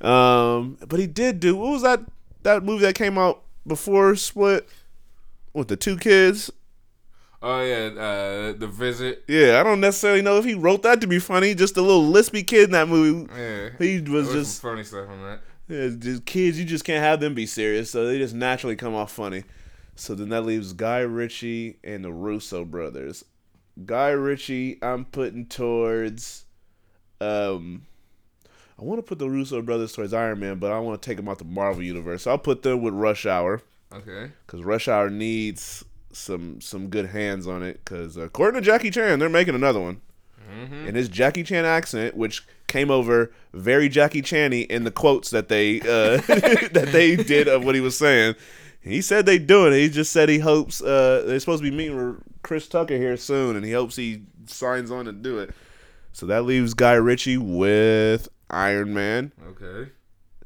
[0.00, 2.00] Um, but he did do what was that
[2.42, 4.68] that movie that came out before Split
[5.52, 6.50] with the two kids?
[7.46, 9.22] Oh yeah, uh, the visit.
[9.28, 11.54] Yeah, I don't necessarily know if he wrote that to be funny.
[11.54, 13.30] Just a little lispy kid in that movie.
[13.36, 15.40] Yeah, He was just funny stuff on that.
[15.68, 18.94] Yeah, just kids, you just can't have them be serious, so they just naturally come
[18.94, 19.44] off funny.
[19.94, 23.24] So then that leaves Guy Ritchie and the Russo brothers.
[23.84, 26.46] Guy Ritchie, I'm putting towards.
[27.20, 27.86] Um,
[28.78, 31.18] I want to put the Russo brothers towards Iron Man, but I want to take
[31.18, 32.22] them out the Marvel universe.
[32.22, 33.60] So I'll put them with Rush Hour
[33.92, 34.32] Okay.
[34.46, 37.80] because Rush Hour needs some some good hands on it.
[37.84, 40.00] Because according to Jackie Chan, they're making another one
[40.86, 45.48] in his Jackie Chan accent, which came over very Jackie Chan-y in the quotes that
[45.48, 45.84] they uh,
[46.72, 48.34] that they did of what he was saying.
[48.80, 49.78] He said they doing it.
[49.78, 53.16] He just said he hopes uh, they're supposed to be meeting with Chris Tucker here
[53.16, 55.54] soon, and he hopes he signs on to do it.
[56.12, 59.32] So that leaves Guy Ritchie with Iron Man.
[59.48, 59.90] Okay.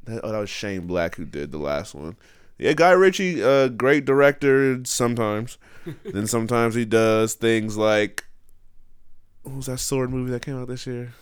[0.04, 2.16] That, oh, that was Shane Black who did the last one.
[2.58, 5.58] Yeah, Guy Ritchie, uh, great director sometimes.
[6.04, 8.24] then sometimes he does things like
[9.42, 11.14] what was that sword movie that came out this year?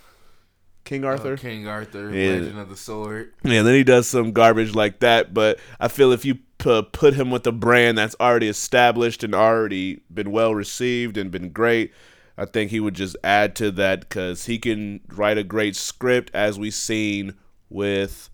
[0.85, 1.35] King Arthur.
[1.35, 2.33] Uh, King Arthur, Yeah.
[2.35, 3.33] Legend of the Sword.
[3.43, 5.35] Yeah, then he does some garbage like that.
[5.35, 9.35] But I feel if you pu- put him with a brand that's already established and
[9.35, 11.93] already been well received and been great,
[12.39, 16.31] I think he would just add to that because he can write a great script,
[16.33, 17.35] as we've seen
[17.69, 18.31] with.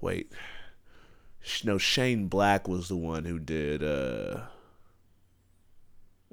[0.00, 0.32] Wait,
[1.64, 3.82] no, Shane Black was the one who did.
[3.82, 4.42] uh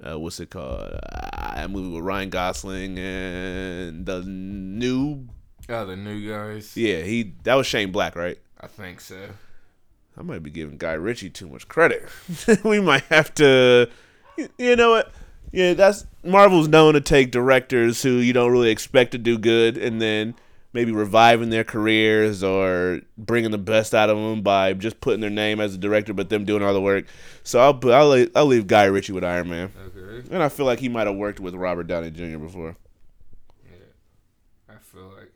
[0.00, 0.80] uh, what's it called?
[0.80, 5.26] Uh, that movie with Ryan Gosling and the new.
[5.68, 6.76] Oh, the new guys.
[6.76, 8.38] Yeah, he that was Shane Black, right?
[8.60, 9.30] I think so.
[10.16, 12.08] I might be giving Guy Ritchie too much credit.
[12.64, 13.88] we might have to.
[14.56, 15.12] You know what?
[15.50, 19.76] Yeah, that's Marvel's known to take directors who you don't really expect to do good,
[19.76, 20.34] and then
[20.72, 25.30] maybe reviving their careers or bringing the best out of them by just putting their
[25.30, 27.06] name as a director, but them doing all the work.
[27.42, 30.28] So I'll I'll leave, I'll leave Guy Ritchie with Iron Man, Okay.
[30.30, 32.38] and I feel like he might have worked with Robert Downey Jr.
[32.38, 32.76] before.
[33.64, 35.32] Yeah, I feel like.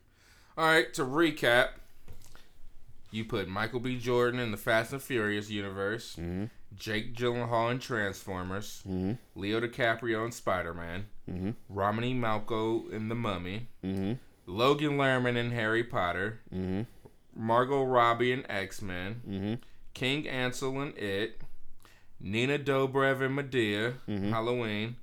[0.59, 0.93] All right.
[0.95, 1.69] To recap,
[3.11, 3.99] you put Michael B.
[3.99, 6.17] Jordan in the Fast and Furious universe.
[6.19, 6.45] Mm-hmm.
[6.75, 8.83] Jake Gyllenhaal in Transformers.
[9.35, 11.07] Leo DiCaprio in Spider Man.
[11.31, 11.51] Mm-hmm.
[11.69, 13.69] Romany Malco in The Mummy.
[14.47, 16.41] Logan Lerman in Harry Potter.
[16.55, 16.83] Mm-hmm.
[17.35, 19.23] Margot Robbie in X Men.
[19.29, 19.55] Mm-hmm.
[19.95, 21.41] King Ansel in It.
[22.21, 23.95] Nina Dobrev in Madea.
[24.09, 24.31] Mm-hmm.
[24.31, 24.97] Halloween.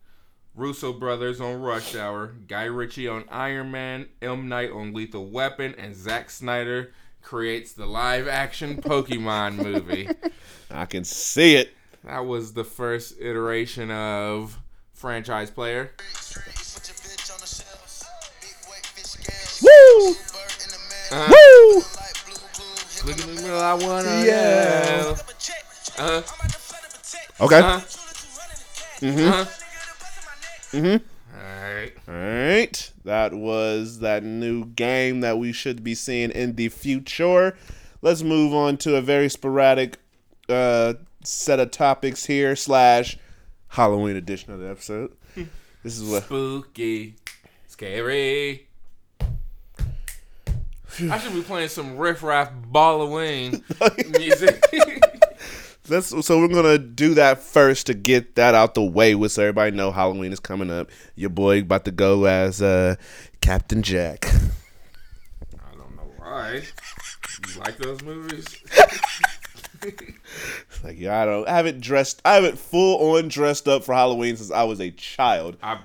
[0.55, 2.33] Russo brothers on Rush Hour.
[2.47, 4.07] Guy Ritchie on Iron Man.
[4.21, 5.75] M Night on Lethal Weapon.
[5.77, 10.09] And Zack Snyder creates the live action Pokemon movie.
[10.71, 11.73] I can see it.
[12.03, 14.59] That was the first iteration of
[14.93, 15.91] franchise player.
[19.99, 20.15] Woo!
[21.11, 21.83] Woo!
[23.05, 25.15] Look at the middle, I wanna Yeah.
[25.97, 26.21] Uh-huh.
[27.41, 27.59] Okay.
[27.59, 27.81] Uh-huh.
[29.01, 29.45] Uh-huh.
[30.71, 30.97] Mm-hmm.
[31.37, 31.93] Alright.
[32.07, 32.91] All right.
[33.03, 37.57] That was that new game that we should be seeing in the future.
[38.01, 39.97] Let's move on to a very sporadic
[40.47, 43.17] uh, set of topics here slash
[43.69, 45.11] Halloween edition of the episode.
[45.83, 47.15] This is what Spooky.
[47.67, 48.68] Scary.
[51.09, 53.63] I should be playing some riff raff Halloween
[54.11, 54.63] music.
[55.87, 59.43] Let's, so we're gonna do that first to get that out the way, with so
[59.43, 60.89] everybody know Halloween is coming up.
[61.15, 62.95] Your boy about to go as uh,
[63.41, 64.25] Captain Jack.
[64.27, 66.61] I don't know why.
[67.47, 68.45] You like those movies?
[70.83, 74.37] Like yeah, I don't, I haven't dressed, I haven't full on dressed up for Halloween
[74.37, 75.57] since I was a child.
[75.61, 75.79] I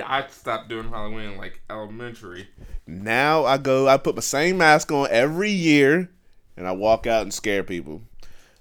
[0.00, 2.48] I stopped doing Halloween like elementary.
[2.86, 6.10] Now I go, I put my same mask on every year,
[6.56, 8.02] and I walk out and scare people.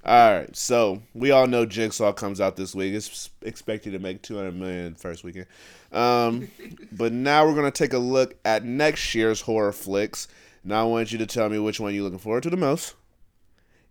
[0.06, 2.94] All right, so we all know Jigsaw comes out this week.
[2.94, 5.48] It's expected to make 200 million first weekend.
[5.92, 6.50] Um,
[6.94, 10.30] but now we're gonna take a look at next year's horror flicks.
[10.64, 12.96] Now I want you to tell me which one you're looking forward to the most,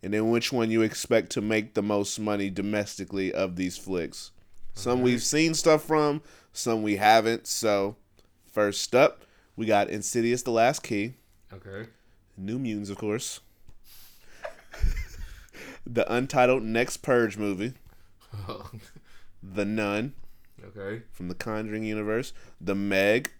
[0.03, 4.31] and then which one you expect to make the most money domestically of these flicks.
[4.77, 6.23] Some we've seen stuff from,
[6.57, 7.47] some we haven't.
[7.47, 7.97] So,
[8.51, 9.23] first up,
[9.57, 11.15] we got Insidious: The Last Key,
[11.53, 11.89] Okay.
[12.37, 13.41] New Mutants, of course,
[15.87, 17.75] the untitled Next Purge movie,
[19.43, 20.15] The Nun
[20.65, 21.03] okay.
[21.13, 23.31] from the Conjuring universe, The Meg,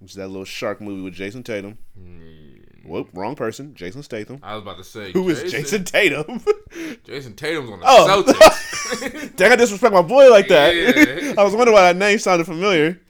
[0.00, 1.78] which is that little shark movie with Jason Statham.
[1.98, 4.40] Mm, Whoop, wrong person, Jason Statham.
[4.42, 6.42] I was about to say Who is Jason Tatum?
[7.04, 8.22] Jason Tatum's on the Oh.
[8.24, 9.36] Celtics.
[9.36, 10.74] Dang, I disrespect my boy like that.
[10.74, 11.34] Yeah.
[11.38, 13.00] I was wondering why that name sounded familiar.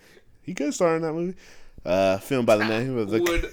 [0.42, 1.36] He could star in that movie.
[1.84, 3.20] Uh, filmed by the name of the.
[3.20, 3.50] would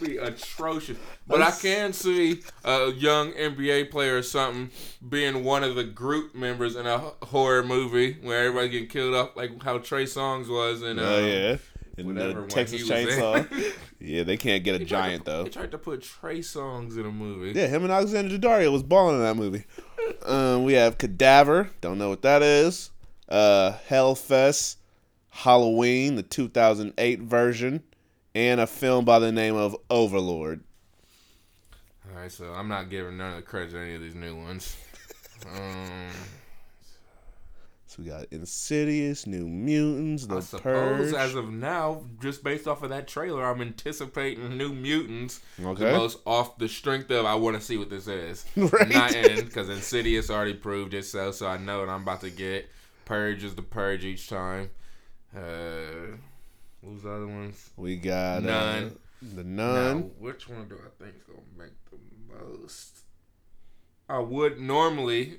[0.00, 0.96] be atrocious.
[1.26, 4.70] But I can see a young NBA player or something
[5.08, 9.36] being one of the group members in a horror movie where everybody getting killed off,
[9.36, 10.98] like how Trey Songz was in.
[10.98, 11.56] Oh um, yeah,
[12.00, 13.08] in whatever the Texas he was in.
[13.20, 13.72] Chainsaw.
[14.00, 15.44] yeah, they can't get a They giant to, though.
[15.44, 17.58] They tried to put Trey Songz in a movie.
[17.58, 19.64] Yeah, him and Alexander Daddario was balling in that movie.
[20.24, 21.70] Um, we have Cadaver.
[21.80, 22.90] Don't know what that is.
[23.28, 24.76] Uh, Hellfest,
[25.30, 27.82] Halloween, the 2008 version,
[28.34, 30.64] and a film by the name of Overlord.
[32.10, 34.36] All right, so I'm not giving none of the credit to any of these new
[34.36, 34.76] ones.
[35.46, 36.10] Um,
[38.00, 41.14] we got Insidious, New Mutants, The I suppose Purge.
[41.20, 45.40] as of now, just based off of that trailer, I'm anticipating New Mutants.
[45.62, 45.84] Okay.
[45.84, 48.46] The most off the strength of I want to see what this is.
[48.56, 48.88] Right.
[48.88, 52.70] Not in because Insidious already proved itself, so I know what I'm about to get.
[53.04, 54.70] Purge is the purge each time.
[55.36, 56.16] Uh,
[56.80, 57.70] what was the other ones?
[57.76, 58.98] we got uh, Nun.
[59.20, 60.10] the Now, Nun.
[60.18, 61.98] which one do I think is gonna make the
[62.46, 63.00] most?
[64.08, 65.38] I would normally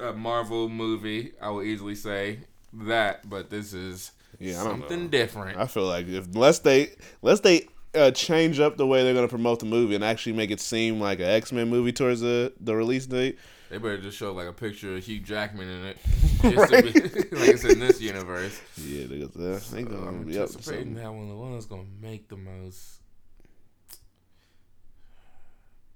[0.00, 1.32] a Marvel movie.
[1.40, 2.40] I would easily say
[2.72, 5.58] that, but this is Yeah, something different.
[5.58, 6.90] I feel like if unless they
[7.22, 10.50] unless they uh, change up the way they're gonna promote the movie and actually make
[10.50, 13.38] it seem like an X Men movie towards the the release date.
[13.70, 15.98] They better just show like a picture of Hugh Jackman in it,
[16.42, 16.90] just to be,
[17.36, 18.60] like it's in this universe.
[18.76, 19.62] Yeah, they, got that.
[19.62, 21.28] So gonna I'm be anticipating that one.
[21.28, 23.00] The one that's gonna make the most,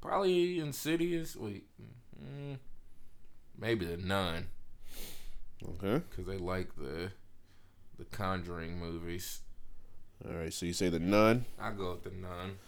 [0.00, 1.36] probably Insidious.
[1.36, 1.66] Wait,
[2.20, 2.58] mm,
[3.58, 4.46] maybe the Nun,
[5.62, 6.02] Okay.
[6.10, 7.10] because they like the
[7.98, 9.40] the Conjuring movies.
[10.24, 10.52] All right.
[10.52, 11.44] So you say the Nun.
[11.60, 12.58] I go with the Nun.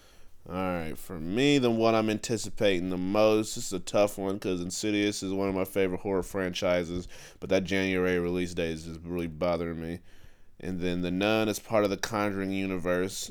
[0.48, 0.98] All right.
[0.98, 3.54] For me, the one I'm anticipating the most.
[3.54, 7.06] This is a tough one because Insidious is one of my favorite horror franchises,
[7.38, 10.00] but that January release date is just really bothering me.
[10.58, 13.30] And then the Nun is part of the Conjuring universe.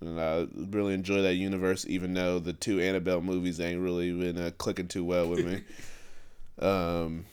[0.00, 4.38] And I really enjoy that universe, even though the two Annabelle movies ain't really been
[4.38, 5.62] uh, clicking too well with me.
[6.60, 7.24] um,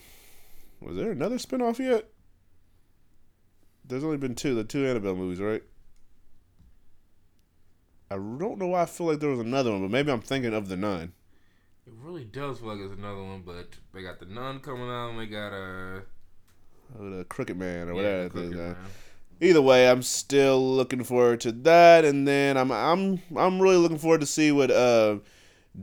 [0.82, 2.06] was there another spinoff yet?
[3.88, 5.64] There's only been two, the two Annabelle movies, right?
[8.10, 10.54] I don't know why I feel like there was another one, but maybe I'm thinking
[10.54, 11.14] of the Nun.
[11.88, 15.10] It really does feel like it's another one, but they got the Nun coming out,
[15.10, 16.02] and they got uh,
[17.00, 18.24] Or the Crooked Man or yeah, whatever.
[18.24, 18.78] the thing, Crooked uh, Man.
[19.42, 23.98] Either way, I'm still looking forward to that, and then I'm I'm I'm really looking
[23.98, 25.18] forward to see what uh,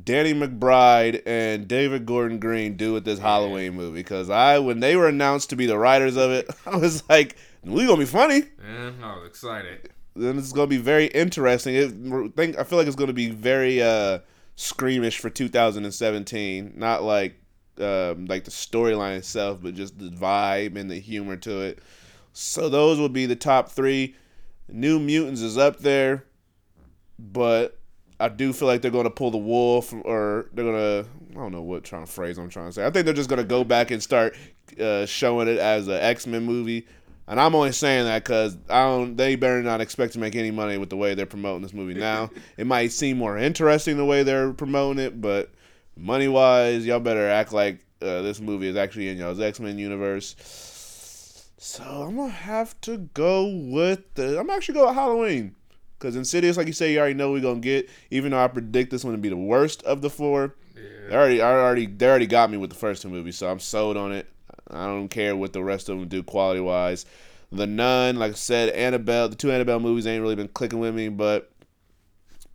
[0.04, 4.00] Danny McBride and David Gordon Green do with this Halloween movie.
[4.00, 7.36] Because I, when they were announced to be the writers of it, I was like,
[7.62, 9.90] "We gonna be funny." And I was excited.
[10.14, 11.74] Then it's gonna be very interesting.
[11.74, 14.20] It, think I feel like it's gonna be very uh,
[14.56, 16.72] screamish for 2017.
[16.76, 17.36] Not like
[17.78, 21.80] um, like the storyline itself, but just the vibe and the humor to it.
[22.32, 24.16] So those would be the top three.
[24.68, 26.24] New Mutants is up there,
[27.18, 27.78] but
[28.22, 31.08] I do feel like they're going to pull the wool from, or they're going to,
[31.32, 32.86] I don't know what trying to phrase I'm trying to say.
[32.86, 34.36] I think they're just going to go back and start
[34.78, 36.86] uh, showing it as an X Men movie.
[37.26, 39.16] And I'm only saying that because I don't.
[39.16, 41.94] They better not expect to make any money with the way they're promoting this movie
[41.94, 42.30] now.
[42.56, 45.50] it might seem more interesting the way they're promoting it, but
[45.96, 49.78] money wise, y'all better act like uh, this movie is actually in y'all's X Men
[49.78, 50.36] universe.
[51.58, 54.38] So I'm gonna have to go with the.
[54.38, 55.54] I'm actually go with Halloween
[56.02, 57.88] because Insidious, like you say, you already know we're gonna get.
[58.10, 61.40] Even though I predict this one to be the worst of the four, they already,
[61.40, 64.10] I already, they already got me with the first two movies, so I'm sold on
[64.10, 64.26] it.
[64.68, 67.06] I don't care what the rest of them do quality wise.
[67.52, 70.94] The Nun, like I said, Annabelle, the two Annabelle movies ain't really been clicking with
[70.94, 71.52] me, but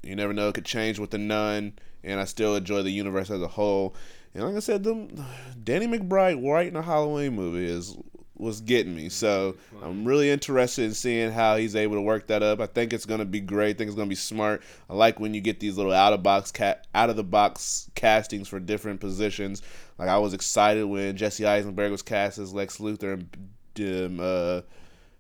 [0.04, 1.74] you never know, it could change with the Nun,
[2.04, 3.96] and I still enjoy the universe as a whole.
[4.34, 5.24] And like I said, them
[5.64, 7.96] Danny McBride writing a Halloween movie is
[8.40, 9.10] was getting me.
[9.10, 12.60] So I'm really interested in seeing how he's able to work that up.
[12.60, 13.76] I think it's gonna be great.
[13.76, 14.62] I think it's gonna be smart.
[14.90, 16.52] I like when you get these little out of box
[16.94, 19.62] out of the box castings for different positions.
[19.98, 24.62] Like I was excited when Jesse Eisenberg was cast as Lex Luthor and um, uh,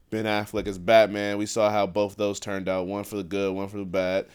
[0.09, 1.37] Ben Affleck as Batman.
[1.37, 2.87] We saw how both those turned out.
[2.87, 4.27] One for the good, one for the bad.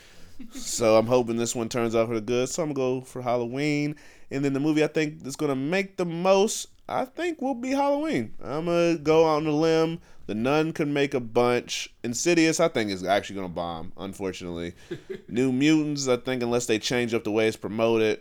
[0.50, 2.48] so I'm hoping this one turns out for the good.
[2.48, 3.96] So I'm gonna go for Halloween.
[4.30, 6.68] And then the movie I think is gonna make the most.
[6.88, 8.34] I think will be Halloween.
[8.42, 10.00] I'm gonna go on the limb.
[10.26, 11.92] The Nun could make a bunch.
[12.04, 13.92] Insidious, I think, is actually gonna bomb.
[13.96, 14.74] Unfortunately,
[15.28, 18.20] New Mutants, I think, unless they change up the way it's promoted,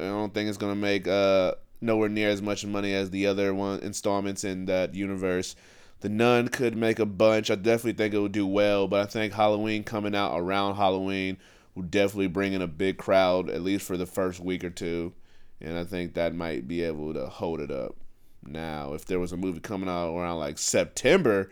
[0.00, 3.52] I don't think it's gonna make uh nowhere near as much money as the other
[3.54, 5.54] one installments in that universe.
[6.00, 7.50] The Nun could make a bunch.
[7.50, 11.38] I definitely think it would do well, but I think Halloween coming out around Halloween
[11.74, 15.14] will definitely bring in a big crowd, at least for the first week or two.
[15.60, 17.96] And I think that might be able to hold it up.
[18.44, 21.50] Now, if there was a movie coming out around like September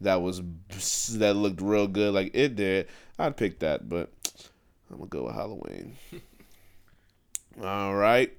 [0.00, 0.40] that was
[1.18, 2.88] that looked real good like it did,
[3.18, 4.10] I'd pick that, but
[4.90, 5.96] I'm gonna go with Halloween.
[7.62, 8.32] All right.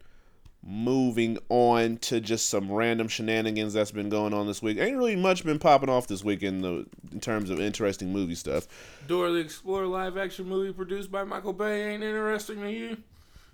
[0.63, 4.77] Moving on to just some random shenanigans that's been going on this week.
[4.77, 8.35] Ain't really much been popping off this week in the in terms of interesting movie
[8.35, 8.67] stuff.
[9.07, 12.97] Dora the Explorer live action movie produced by Michael Bay ain't interesting to you?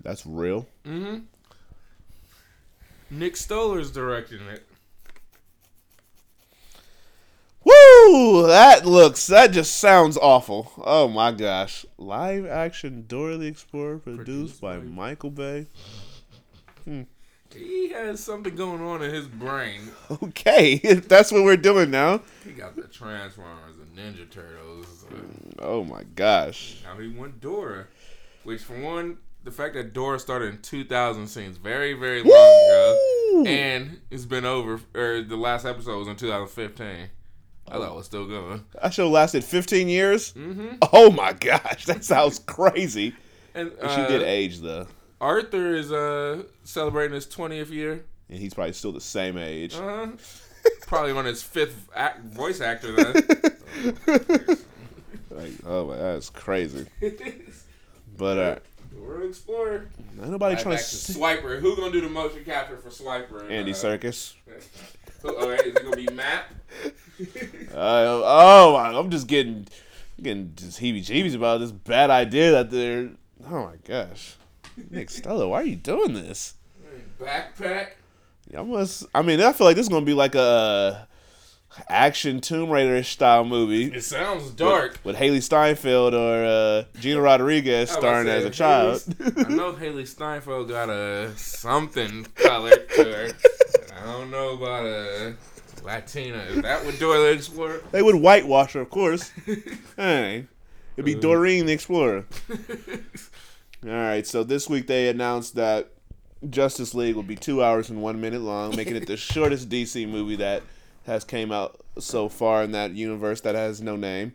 [0.02, 0.66] That's real.
[0.86, 1.20] Mm-hmm.
[3.10, 4.64] Nick Stoller's directing it.
[7.64, 8.46] Woo!
[8.46, 10.72] That looks that just sounds awful.
[10.78, 11.84] Oh my gosh.
[11.98, 15.66] Live action Dora the Explorer produced, Produced by by- Michael Bay.
[17.54, 19.80] He has something going on in his brain.
[20.22, 20.76] Okay,
[21.08, 22.20] that's what we're doing now.
[22.44, 25.04] He got the Transformers and Ninja Turtles.
[25.10, 25.16] uh,
[25.58, 26.76] Oh my gosh.
[26.84, 27.86] Now he went Dora,
[28.44, 33.44] which for one, the fact that Dora started in 2000 seems very, very long ago,
[33.46, 34.80] and it's been over.
[34.94, 36.86] Or the last episode was in 2015.
[37.66, 38.64] I thought it was still going.
[38.82, 40.32] That show lasted 15 years.
[40.32, 40.76] Mm-hmm.
[40.92, 43.14] Oh my gosh, that sounds crazy.
[43.54, 44.86] And But she did uh, age though,
[45.20, 48.04] Arthur is uh celebrating his 20th year.
[48.30, 49.74] and he's probably still the same age.
[49.74, 50.08] Uh,
[50.86, 53.22] probably on his fifth act, voice actor then.
[55.30, 56.86] Like, oh my, that's crazy.
[58.16, 58.56] But uh,
[59.08, 59.88] Dora the Explorer.
[60.20, 60.82] ain't nobody Right trying to.
[60.82, 61.60] to Swiper.
[61.60, 63.42] Who gonna do the motion capture for Swiper?
[63.42, 64.34] and, Andy uh, Serkis.
[65.22, 66.44] Who, oh, is it gonna be Matt?
[67.74, 69.66] Uh, oh, I'm just getting
[70.22, 73.10] getting just heebie-jeebies about this bad idea that they're.
[73.44, 74.36] Oh my gosh,
[74.88, 76.54] Nick Stoller, why are you doing this?
[77.20, 77.88] Backpack.
[78.56, 79.04] I must.
[79.12, 81.08] I mean, I feel like this is gonna be like a
[81.88, 84.98] action Tomb Raider style movie It sounds dark.
[85.04, 89.02] with Hailee Steinfeld or uh, Gina Rodriguez starring as a child.
[89.20, 93.30] I know Hailee Steinfeld got a something color to her.
[94.00, 95.34] I don't know about a
[95.82, 96.38] Latina.
[96.38, 97.82] Is that what Dora the Explorer?
[97.92, 99.30] they would whitewash her, of course.
[99.96, 100.46] hey,
[100.96, 102.24] it'd be Doreen the Explorer.
[103.84, 105.90] All right, so this week they announced that
[106.50, 110.08] Justice League will be two hours and one minute long, making it the shortest DC
[110.08, 110.62] movie that
[111.08, 114.34] has came out so far in that universe that has no name.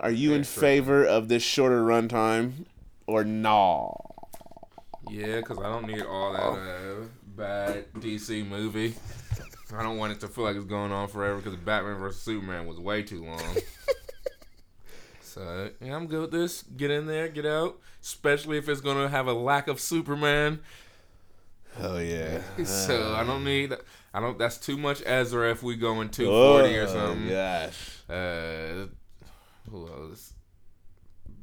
[0.00, 2.66] Are you in favor of this shorter runtime
[3.06, 3.90] or nah?
[5.08, 8.94] Yeah, because I don't need all that uh, bad DC movie.
[9.74, 12.66] I don't want it to feel like it's going on forever because Batman vs Superman
[12.66, 13.56] was way too long.
[15.20, 16.62] so yeah, I'm good with this.
[16.62, 17.78] Get in there, get out.
[18.02, 20.60] Especially if it's gonna have a lack of Superman.
[21.78, 22.40] Oh yeah.
[22.64, 23.74] so I don't need.
[24.18, 24.36] I don't.
[24.36, 27.28] That's too much Ezra if we go in 240 or Oh, something.
[27.28, 27.98] Gosh.
[28.10, 28.86] Uh,
[29.70, 30.32] who else?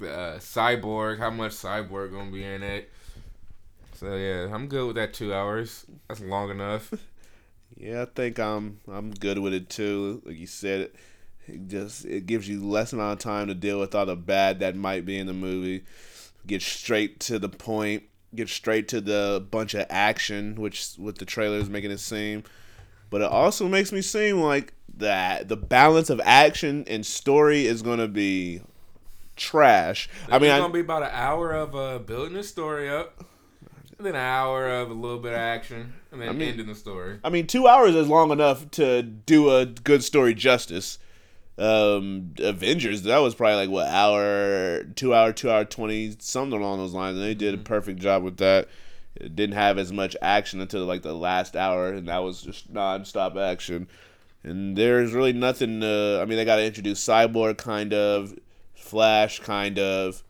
[0.01, 1.19] Uh, Cyborg.
[1.19, 2.91] How much Cyborg gonna be in it?
[3.93, 5.85] So yeah, I'm good with that two hours.
[6.09, 6.93] That's long enough.
[7.77, 10.21] Yeah, I think I'm I'm good with it too.
[10.25, 10.91] Like you said,
[11.45, 14.59] it just it gives you less amount of time to deal with all the bad
[14.61, 15.83] that might be in the movie.
[16.47, 18.03] Get straight to the point.
[18.33, 22.43] Get straight to the bunch of action, which what the trailer is making it seem.
[23.15, 27.81] But it also makes me seem like that the balance of action and story is
[27.81, 28.59] gonna be
[29.37, 30.09] trash.
[30.29, 33.23] I mean, it's gonna be about an hour of uh, building the story up,
[33.97, 36.67] and then an hour of a little bit of action, and then I mean- ending
[36.67, 37.19] the story.
[37.23, 40.99] I mean, two hours is long enough to do a good story justice.
[41.57, 46.79] Um, Avengers, that was probably like what hour, two hour, two hour twenty, something along
[46.79, 48.67] those lines, and they did a perfect job with that.
[49.15, 52.69] It didn't have as much action until like the last hour, and that was just
[52.69, 53.87] non-stop action.
[54.43, 55.81] And there's really nothing.
[55.81, 58.37] Uh, I mean, they got to introduce Cyborg, kind of,
[58.73, 60.21] Flash, kind of,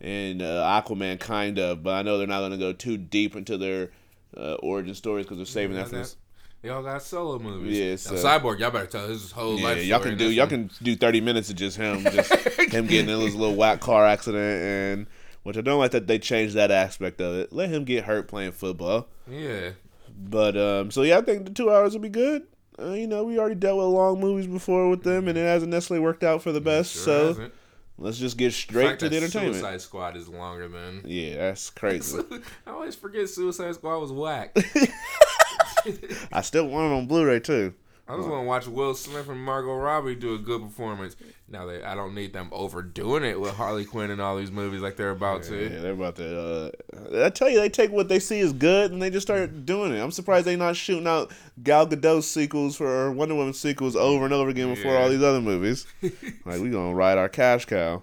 [0.00, 1.82] and uh, Aquaman, kind of.
[1.82, 3.90] But I know they're not going to go too deep into their
[4.36, 6.16] uh, origin stories because they're saving that for this.
[6.62, 7.76] They all got solo movies.
[8.06, 9.84] Yeah, Now, Cyborg, y'all better tell his whole Yeah, life.
[9.84, 10.68] y'all can do y'all one.
[10.68, 12.32] can do thirty minutes of just him, just
[12.72, 15.06] him getting in his little whack car accident, and
[15.42, 17.52] which I don't like that they changed that aspect of it.
[17.52, 19.08] Let him get hurt playing football.
[19.28, 19.70] Yeah.
[20.16, 22.46] But um, so yeah, I think the two hours will be good.
[22.78, 25.70] Uh, you know, we already dealt with long movies before with them, and it hasn't
[25.70, 26.92] necessarily worked out for the best.
[26.94, 27.54] Sure so hasn't.
[27.98, 29.56] let's just get straight to the entertainment.
[29.56, 31.02] Suicide Squad is longer than.
[31.04, 32.18] Yeah, that's crazy.
[32.66, 34.56] I always forget Suicide Squad was whack.
[36.32, 37.74] I still want it on Blu-ray too.
[38.12, 41.16] I just want to watch Will Smith and Margot Robbie do a good performance.
[41.48, 44.80] Now they, I don't need them overdoing it with Harley Quinn and all these movies
[44.82, 45.62] like they're about Yeah, to.
[45.74, 46.72] Yeah, they're about to.
[47.14, 49.64] Uh, I tell you, they take what they see as good and they just start
[49.64, 50.00] doing it.
[50.00, 51.32] I'm surprised they're not shooting out
[51.62, 55.02] Gal Gadot sequels for Wonder Woman sequels over and over again before Yeah.
[55.02, 55.86] all these other movies.
[56.02, 58.02] like we gonna ride our cash cow.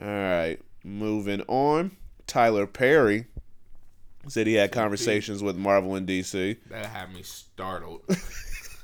[0.00, 1.90] All right, moving on.
[2.26, 3.26] Tyler Perry
[4.28, 6.58] said he had conversations with Marvel and DC.
[6.70, 8.02] That had me startled.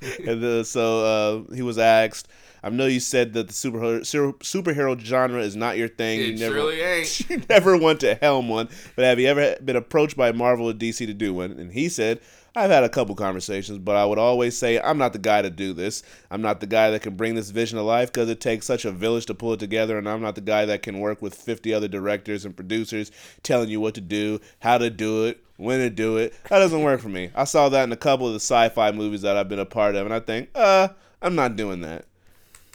[0.27, 2.29] and so uh, he was asked.
[2.63, 4.01] I know you said that the superhero
[4.39, 6.21] superhero genre is not your thing.
[6.21, 7.31] It you never, surely ain't.
[7.31, 8.71] you never want to helm one.
[8.97, 11.53] But have you ever been approached by Marvel or DC to do one?
[11.53, 12.21] And he said,
[12.57, 15.51] I've had a couple conversations, but I would always say I'm not the guy to
[15.51, 16.03] do this.
[16.31, 18.85] I'm not the guy that can bring this vision to life because it takes such
[18.85, 21.35] a village to pull it together, and I'm not the guy that can work with
[21.35, 23.11] 50 other directors and producers
[23.43, 26.35] telling you what to do, how to do it, when to do it.
[26.49, 27.31] That doesn't work for me.
[27.35, 29.95] I saw that in a couple of the sci-fi movies that I've been a part
[29.95, 30.89] of, and I think, uh,
[31.23, 32.05] I'm not doing that.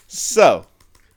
[0.07, 0.65] So,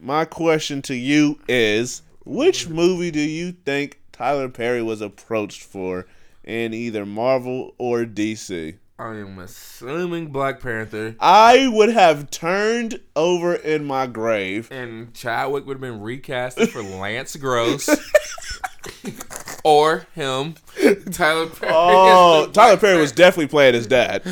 [0.00, 6.06] my question to you is which movie do you think Tyler Perry was approached for
[6.44, 8.76] in either Marvel or DC?
[8.98, 14.68] I am assuming Black Panther I would have turned over in my grave.
[14.70, 17.88] and Chadwick would have been recasted for Lance Gross.
[19.64, 20.54] or him,
[21.12, 21.72] Tyler Perry.
[21.74, 24.22] Oh, Tyler Perry was definitely playing his dad.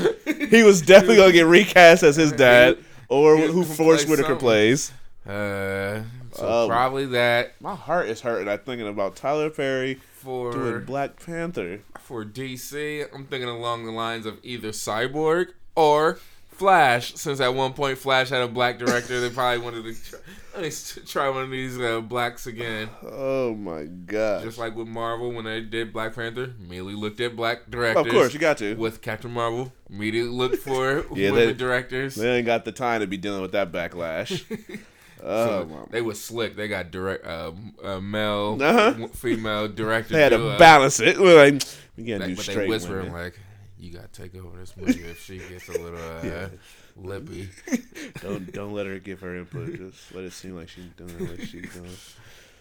[0.51, 2.79] He was definitely going to get recast as his dad
[3.09, 4.39] or He was who gonna Forrest play Whitaker something.
[4.39, 4.93] plays.
[5.27, 6.03] Uh,
[6.33, 8.49] so Um, probably that My heart is hurting.
[8.49, 11.81] I'm thinking about Tyler Perry for doing Black Panther.
[11.99, 13.05] for DC.
[13.15, 16.19] I'm thinking along the lines of either Cyborg or
[16.61, 17.15] Flash.
[17.15, 20.19] Since at one point Flash had a black director, they probably wanted to try,
[20.55, 20.71] let me
[21.07, 22.91] try one of these uh, blacks again.
[23.03, 24.43] Oh my god.
[24.45, 28.05] Just like with Marvel when they did Black Panther, immediately looked at black directors.
[28.05, 28.75] Of course, you got to.
[28.75, 32.15] With Captain Marvel, immediately looked for Yeah, women they- directors.
[32.15, 34.45] They ain't got the time to be dealing with that backlash.
[35.23, 36.57] oh, So they was slick.
[36.57, 37.53] They got direct, uh,
[37.83, 39.07] uh, male, Uh-huh.
[39.15, 40.13] female directors.
[40.17, 41.19] They had to balance it.
[41.19, 41.63] We're like,
[41.97, 43.13] we can't Like, do but straight they women.
[43.15, 43.39] like,
[43.81, 46.49] "You gotta take over this movie if she gets a little uh,
[46.97, 47.49] lippy."
[48.21, 49.77] don't don't let her give her input.
[49.77, 51.91] Just let it seem like she's doing what she's doing.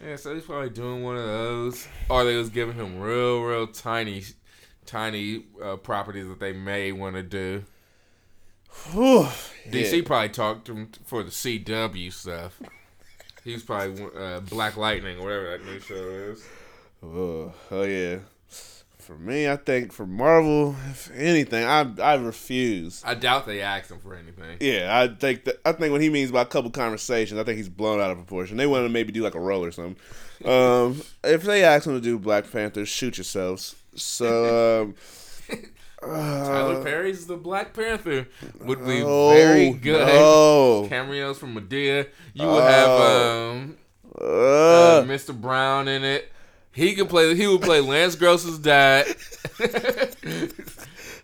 [0.04, 3.66] Yeah, so he's probably doing one of those, or they was giving him real, real
[3.66, 4.24] tiny,
[4.86, 7.64] tiny uh, properties that they may want to do.
[8.92, 10.02] DC yeah.
[10.04, 12.60] probably talked to him for the CW stuff.
[13.44, 16.46] He's probably uh, Black Lightning whatever that new show is.
[17.02, 18.18] Oh, oh yeah.
[19.10, 23.02] For me, I think for Marvel, if anything, I I refuse.
[23.04, 24.58] I doubt they asked him for anything.
[24.60, 27.56] Yeah, I think that I think what he means by a couple conversations, I think
[27.56, 28.56] he's blown out of proportion.
[28.56, 29.96] They want to maybe do like a role or something.
[30.44, 33.74] Um, if they ask him to do Black Panther, shoot yourselves.
[33.96, 34.94] So, um,
[36.00, 38.28] Tyler Perry's the Black Panther
[38.60, 40.06] would be oh, very good.
[40.06, 40.86] No.
[40.88, 42.06] Cameos from Madea.
[42.32, 43.50] You would have Oh.
[43.50, 43.76] um,
[44.20, 45.34] uh, Uh, Mr.
[45.38, 46.30] Brown in it.
[46.72, 47.34] He could play.
[47.34, 49.06] He would play Lance Gross's dad.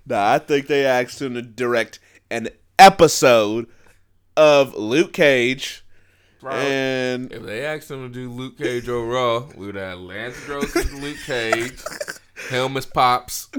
[0.07, 1.99] nah, I think they asked him to direct
[2.31, 3.67] an episode
[4.37, 5.85] of Luke Cage,
[6.45, 10.39] and if they asked him to do Luke Cage or Raw, we would have Lance
[10.45, 11.81] Gross as Luke Cage,
[12.77, 13.49] as Pops.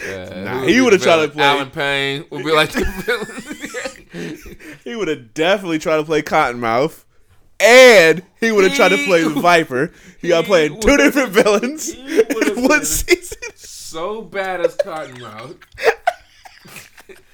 [0.00, 2.84] Uh, Nah, he would've tried to play- Allen Payne would be like the
[4.14, 4.68] villain.
[4.84, 7.02] he would have definitely tried to play Cottonmouth.
[7.60, 9.92] And he would have tried to play the Viper.
[10.20, 13.38] He got playing two different villains he in one season.
[13.56, 15.56] so bad as Cottonmouth.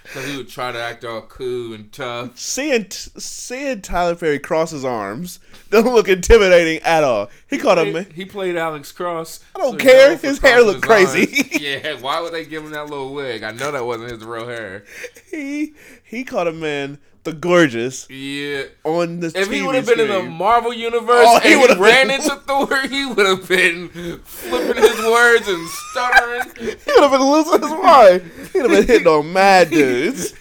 [0.02, 2.38] Because he would try to act all cool and tough.
[2.38, 7.28] Seeing seeing Tyler Perry cross his arms don't look intimidating at all.
[7.50, 8.06] He caught a He, man.
[8.14, 9.40] he played Alex Cross.
[9.54, 10.16] I don't he's care.
[10.16, 11.48] His hair looked crazy.
[11.60, 13.42] yeah, why would they give him that little wig?
[13.42, 14.84] I know that wasn't his real hair.
[15.30, 18.64] He he caught a man, the gorgeous, Yeah.
[18.84, 20.22] on the If he would have been in the.
[20.22, 23.88] Marvel universe Oh, he and he would've ran been- into Thor, he would have been
[24.24, 26.50] flipping his words and stuttering.
[26.84, 28.22] He would have been losing his mind.
[28.52, 30.34] He'd have been hitting on mad dudes.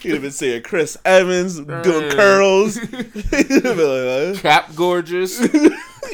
[0.00, 2.76] He'd have been seeing Chris Evans doing curls.
[2.78, 5.40] He'd have been like, Cap gorgeous,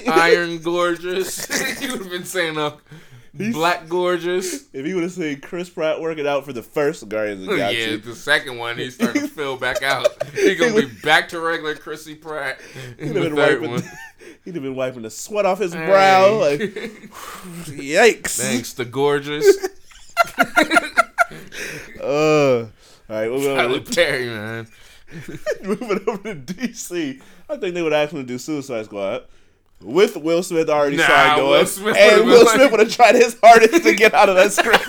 [0.09, 1.79] iron gorgeous.
[1.79, 2.77] he would have been saying uh,
[3.53, 4.65] black gorgeous.
[4.73, 7.57] if he would have seen Chris Pratt working out for the first Guardians of the
[7.57, 10.07] Yeah, the second one he's starting to fill back out.
[10.35, 12.61] He's gonna be back to regular Chrissy Pratt
[12.99, 13.71] in he'd the have been third wiping.
[13.75, 13.83] one.
[14.45, 16.37] He'd have been wiping the sweat off his brow.
[16.39, 18.39] Like, yikes!
[18.39, 19.47] Thanks to gorgeous
[22.03, 22.71] Uh, all
[23.09, 24.67] right, moving Tyler on, Perry, man.
[25.63, 27.21] moving over to DC.
[27.49, 29.25] I think they would ask him to do Suicide Squad.
[29.85, 32.91] With Will Smith already Nah, signed Will on, Smith and Will Smith like- would have
[32.95, 34.89] tried his hardest to get out of that script.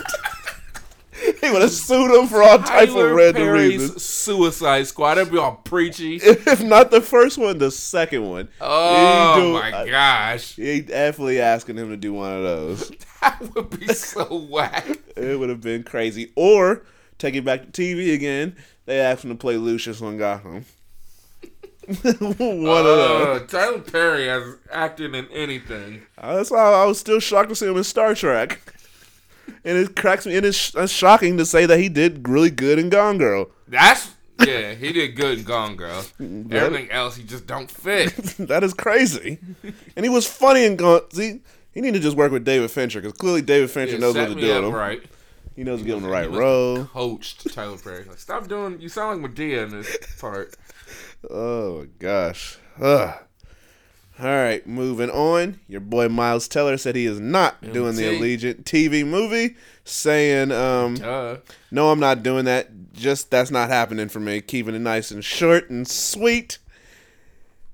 [1.42, 4.02] he would have sued him for all type of random Perry's reasons.
[4.02, 5.16] Suicide Squad.
[5.16, 6.16] That'd be all preachy.
[6.22, 8.48] If not the first one, the second one.
[8.60, 12.90] Oh do- my I- gosh, He definitely asking him to do one of those.
[13.22, 14.86] that would be so whack.
[15.16, 16.32] It would have been crazy.
[16.36, 16.84] Or
[17.18, 18.56] take it back to TV again.
[18.86, 20.64] They asked him to play Lucius on Gotham.
[22.02, 23.42] one of those.
[23.42, 26.02] Uh, Tyler Perry has acted in anything.
[26.18, 28.74] Uh, That's why I was still shocked to see him in Star Trek.
[29.64, 30.36] And it cracks me.
[30.36, 33.50] And it's, it's shocking to say that he did really good in Gone Girl.
[33.68, 34.10] That's
[34.44, 36.04] yeah, he did good in Gone Girl.
[36.20, 38.14] Everything else, he just don't fit.
[38.38, 39.38] that is crazy.
[39.96, 41.00] and he was funny in Gone.
[41.12, 41.40] See,
[41.72, 44.28] he need to just work with David Fincher because clearly David Fincher Yeah, knows what
[44.28, 44.72] to do with him.
[44.74, 45.02] right.
[45.54, 46.84] He knows to give him the right role.
[46.84, 48.04] Coached Tyler Perry.
[48.04, 48.78] Like, stop doing.
[48.78, 50.54] You sound like Madea in this part.
[51.30, 52.58] Oh gosh.
[52.80, 53.14] Ugh.
[54.18, 55.60] All right, moving on.
[55.68, 60.94] Your boy Miles Teller said he is not doing the Allegiant TV movie, saying, um,
[61.70, 62.70] "No, I'm not doing that.
[62.94, 64.40] Just that's not happening for me.
[64.40, 66.58] Keeping it nice and short and sweet."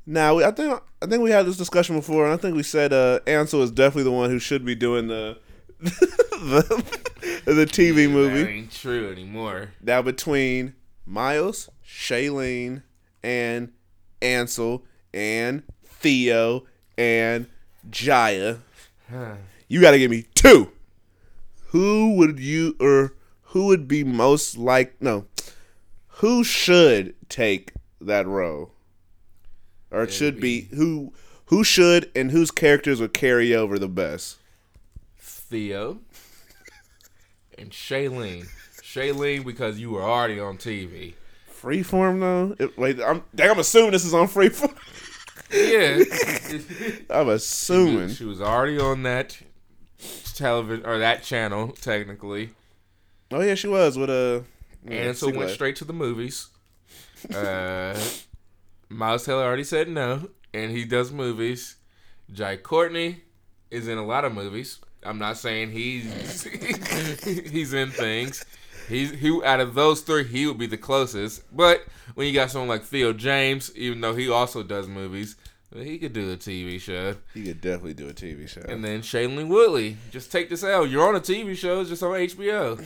[0.05, 2.93] Now, I think I think we had this discussion before, and I think we said
[2.93, 5.39] uh, Ansel is definitely the one who should be doing the
[5.79, 6.85] the,
[7.45, 8.51] the TV That movie.
[8.51, 9.71] ain't true anymore.
[9.81, 10.75] Now between
[11.07, 12.83] Miles, Shailene,
[13.23, 13.73] and
[14.21, 16.65] Ansel, and Theo,
[16.97, 17.47] and
[17.91, 18.59] Jaya,
[19.69, 20.71] you got to give me two.
[21.69, 25.01] Who would you or who would be most like?
[25.01, 25.27] No,
[26.07, 28.73] who should take that role,
[29.91, 31.13] or it should be who?
[31.47, 34.39] Who should and whose characters would carry over the best?
[35.19, 35.99] Theo
[37.59, 38.49] and Shailene.
[38.83, 41.15] Shailene because you were already on TV.
[41.63, 42.57] Freeform though.
[42.59, 43.23] It, wait, I'm.
[43.41, 44.75] I'm assuming this is on Freeform.
[45.53, 46.03] Yeah.
[47.11, 48.09] I'm assuming.
[48.09, 49.39] she was already on that
[50.35, 52.51] television or that channel technically.
[53.31, 54.45] Oh yeah, she was with a.
[54.87, 56.49] and so went straight to the movies.
[57.33, 57.99] Uh,
[58.89, 61.77] Miles Teller already said no, and he does movies.
[62.33, 63.23] Jai Courtney
[63.71, 64.81] is in a lot of movies.
[65.05, 66.43] I'm not saying he's
[67.51, 68.45] he's in things.
[68.93, 71.43] He's he out of those three, he would be the closest.
[71.55, 71.85] But
[72.15, 75.37] when you got someone like Theo James, even though he also does movies,
[75.75, 77.17] he could do a TV show.
[77.33, 78.61] He could definitely do a TV show.
[78.69, 80.91] And then Shailene Woodley, just take this out.
[80.91, 82.79] You're on a TV show, it's just on HBO.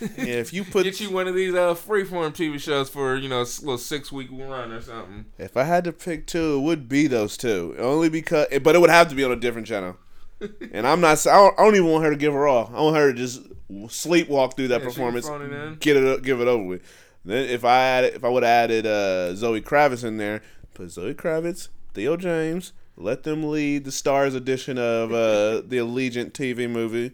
[0.16, 3.28] yeah, if you put, Get you one of these uh, freeform TV shows for you
[3.28, 5.26] know a little six week run or something.
[5.38, 7.74] if I had to pick two, it would be those two.
[7.78, 9.96] Only because, but it would have to be on a different channel.
[10.72, 11.26] And I'm not.
[11.26, 12.72] I don't, I don't even want her to give her all.
[12.74, 13.42] I want her to just
[13.88, 15.74] sleepwalk through that Yeah, performance, phone it in.
[15.76, 16.82] get it, give it over with.
[17.24, 20.42] Then if I had, if I would have added uh, Zoe Kravitz in there,
[20.74, 26.32] put Zoe Kravitz, Theo James, let them lead the Starz edition of uh, the Allegiant
[26.32, 27.12] TV movie,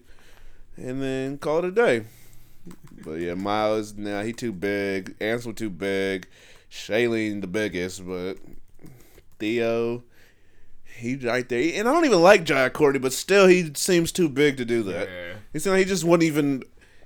[0.76, 2.04] and then call it a day.
[3.04, 5.14] But yeah, Miles, now he too big.
[5.20, 6.26] Ansel too big.
[6.70, 8.38] Shailene the biggest, but
[9.38, 10.02] Theo,
[10.96, 11.72] he right there.
[11.78, 14.82] And I don't even like Jai Courtney, but still, he seems too big to do
[14.84, 15.08] that.
[15.08, 15.34] Yeah.
[15.52, 16.62] He seemed like he just wouldn't even.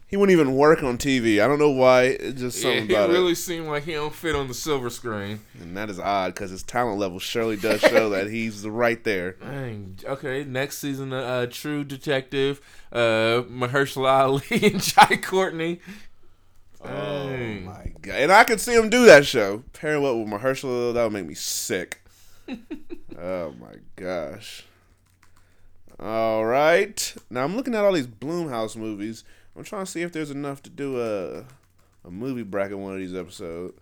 [0.06, 1.40] He wouldn't even work on TV.
[1.40, 2.02] I don't know why.
[2.06, 4.54] It's just Yeah, something he about really it, seemed like he don't fit on the
[4.54, 5.38] silver screen.
[5.60, 9.34] and that is odd because his talent level surely does show that he's right there.
[9.40, 10.00] Dang.
[10.04, 12.60] Okay, next season, uh, uh, True Detective,
[12.92, 15.80] uh, Mahershala Ali and Jai Courtney.
[16.82, 16.92] Dang.
[16.92, 19.62] Oh My God, and I could see him do that show.
[19.74, 22.02] Pairing up with Mahershala, that would make me sick.
[23.18, 24.64] Oh my gosh.
[25.98, 27.14] All right.
[27.28, 29.24] Now I'm looking at all these Blumhouse movies.
[29.56, 31.44] I'm trying to see if there's enough to do a
[32.06, 33.74] a movie bracket one of these episodes.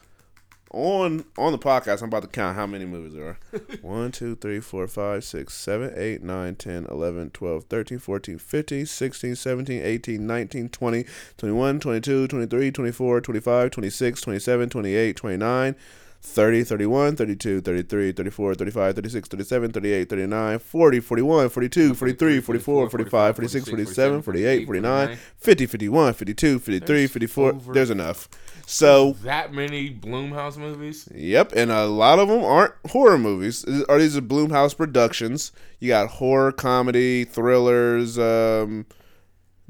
[0.70, 3.38] On on the podcast, I'm about to count how many movies there are.
[3.80, 8.86] 1, 2, 3, 4, 5, 6, 7, 8, 9, 10, 11, 12, 13, 14, 15,
[8.86, 11.04] 16, 17, 18, 19, 20,
[11.38, 15.76] 21, 22, 23, 24, 25, 26, 27, 28, 29,
[16.20, 22.90] 30, 31, 32, 33, 34, 35, 36, 37, 38, 39, 40, 41, 42, 43, 44,
[22.90, 27.52] 45, 46, 47, 48, 49, 50, 51, 52, 53, There's 54.
[27.72, 28.28] There's enough.
[28.66, 31.08] So, That many Blumhouse movies?
[31.14, 33.64] Yep, and a lot of them aren't horror movies.
[33.88, 35.52] Are these are Blumhouse productions?
[35.78, 38.86] You got horror, comedy, thrillers, um,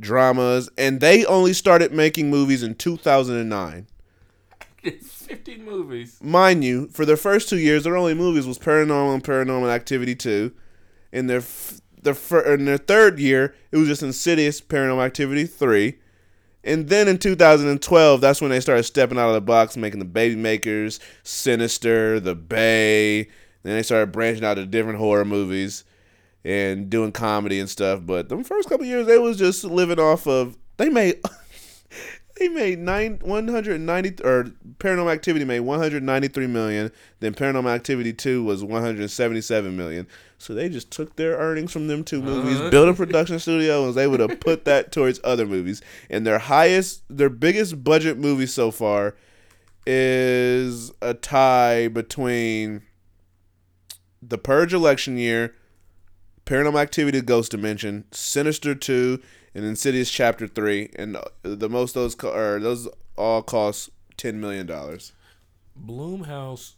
[0.01, 3.87] dramas, and they only started making movies in 2009.
[4.83, 6.19] It's 50 movies.
[6.23, 10.15] Mind you, for their first two years, their only movies was Paranormal and Paranormal Activity
[10.15, 10.53] 2.
[11.13, 15.47] In their f- their fir- in their third year, it was just Insidious, Paranormal Activity
[15.47, 15.99] 3.
[16.65, 20.05] And then in 2012, that's when they started stepping out of the box, making the
[20.05, 23.25] Baby Makers, Sinister, The Bay.
[23.63, 25.85] Then they started branching out to different horror movies
[26.45, 28.01] and doing comedy and stuff.
[28.05, 30.57] But the first couple years, they was just living off of.
[30.77, 31.21] They made.
[32.39, 34.45] They made nine one hundred ninety or
[34.79, 36.93] Paranormal Activity made one hundred ninety three million.
[37.21, 40.07] Then Paranormal Activity two was one hundred seventy seven million.
[40.39, 42.71] So they just took their earnings from them 2 movies, uh-huh.
[42.71, 45.83] built a production studio, and was able to put that towards other movies.
[46.09, 49.17] And their highest, their biggest budget movie so far
[49.85, 52.83] is a tie between
[54.23, 55.57] The Purge election year,
[56.47, 59.21] Paranormal Activity Ghost Dimension, Sinister 2,
[59.55, 60.91] and Insidious Chapter 3.
[60.97, 64.67] And uh, the most those co- or those all cost $10 million.
[65.81, 66.75] Blumhouse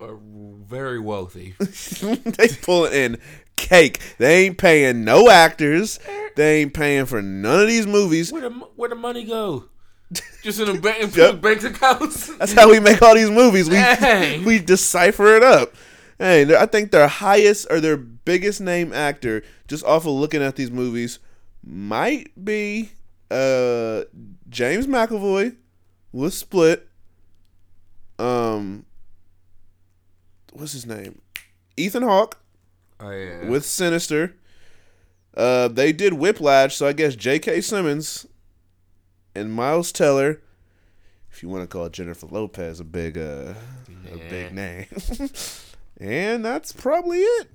[0.00, 1.54] are very wealthy.
[1.58, 3.18] they pulling in
[3.56, 4.00] cake.
[4.18, 5.98] They ain't paying no actors.
[6.36, 8.32] They ain't paying for none of these movies.
[8.32, 9.66] Where the where the money go?
[10.42, 11.40] Just in a bank, Yep.
[11.40, 12.34] bank accounts.
[12.38, 13.68] That's how we make all these movies.
[13.68, 14.44] We Dang.
[14.44, 15.74] we decipher it up.
[16.18, 20.56] Hey, I think their highest or their biggest name actor, just off of looking at
[20.56, 21.18] these movies,
[21.64, 22.90] might be
[23.30, 24.02] uh
[24.48, 25.56] James McAvoy
[26.12, 26.88] with Split.
[28.18, 28.84] Um,
[30.52, 31.20] what's his name?
[31.76, 32.38] Ethan Hawke
[32.98, 33.48] Oh yeah.
[33.48, 34.34] with Sinister.
[35.36, 37.60] Uh, they did Whiplash, so I guess J.K.
[37.60, 38.26] Simmons
[39.34, 40.42] and Miles Teller.
[41.30, 43.54] If you want to call Jennifer Lopez a big, uh,
[44.12, 44.86] a big name,
[46.00, 47.48] and that's probably it.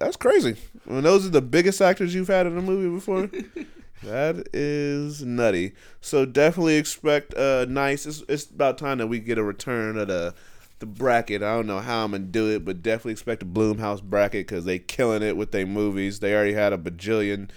[0.00, 0.56] That's crazy.
[0.86, 3.30] When those are the biggest actors you've had in a movie before,
[4.02, 5.72] that is nutty.
[6.00, 8.06] So definitely expect uh nice.
[8.06, 10.34] It's, it's about time that we get a return of the
[10.78, 11.42] the bracket.
[11.42, 14.64] I don't know how I'm gonna do it, but definitely expect a Blumhouse bracket because
[14.64, 16.20] they killing it with their movies.
[16.20, 17.50] They already had a bajillion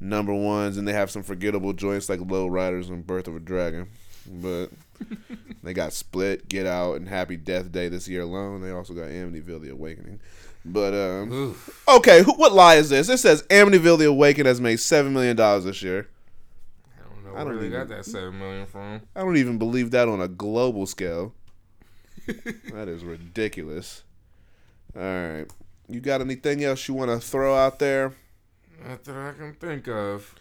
[0.00, 3.40] number ones, and they have some forgettable joints like Low Riders and Birth of a
[3.40, 3.90] Dragon.
[4.26, 4.70] But
[5.62, 8.62] they got Split, Get Out, and Happy Death Day this year alone.
[8.62, 10.20] They also got Amityville: The Awakening.
[10.64, 11.82] But um, Oof.
[11.88, 13.08] okay, who, what lie is this?
[13.08, 16.08] It says Amityville: The Awakening has made seven million dollars this year.
[16.96, 19.00] I don't know I don't they even- got that seven million from.
[19.16, 21.34] I don't even believe that on a global scale.
[22.26, 24.04] that is ridiculous.
[24.94, 25.46] All right.
[25.88, 28.14] You got anything else you want to throw out there?
[28.86, 30.34] Not that I can think of.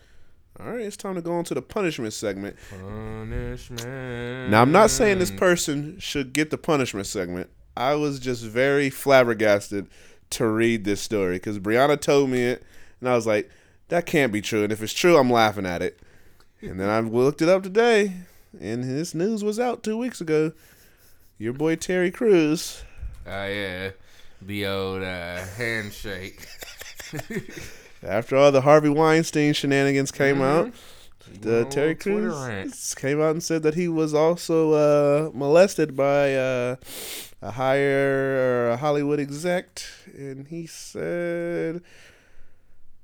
[0.60, 2.58] All right, it's time to go on to the punishment segment.
[2.70, 4.50] Punishment.
[4.52, 7.50] Now, I'm not saying this person should get the punishment segment.
[7.76, 9.88] I was just very flabbergasted
[10.32, 12.64] to read this story because Brianna told me it,
[13.00, 13.50] and I was like,
[13.90, 14.64] that can't be true.
[14.64, 16.00] And if it's true, I'm laughing at it.
[16.62, 18.14] And then I looked it up today,
[18.60, 20.52] and this news was out two weeks ago.
[21.38, 22.84] Your boy Terry Crews.
[23.26, 23.92] Oh yeah,
[24.42, 26.46] the old uh, handshake.
[28.04, 30.42] After all the Harvey Weinstein shenanigans came Mhm.
[30.42, 30.74] out,
[31.42, 36.76] the Terry Crews came out and said that he was also uh, molested by uh,
[37.42, 39.82] a higher or a Hollywood exec,
[40.30, 41.82] and he said,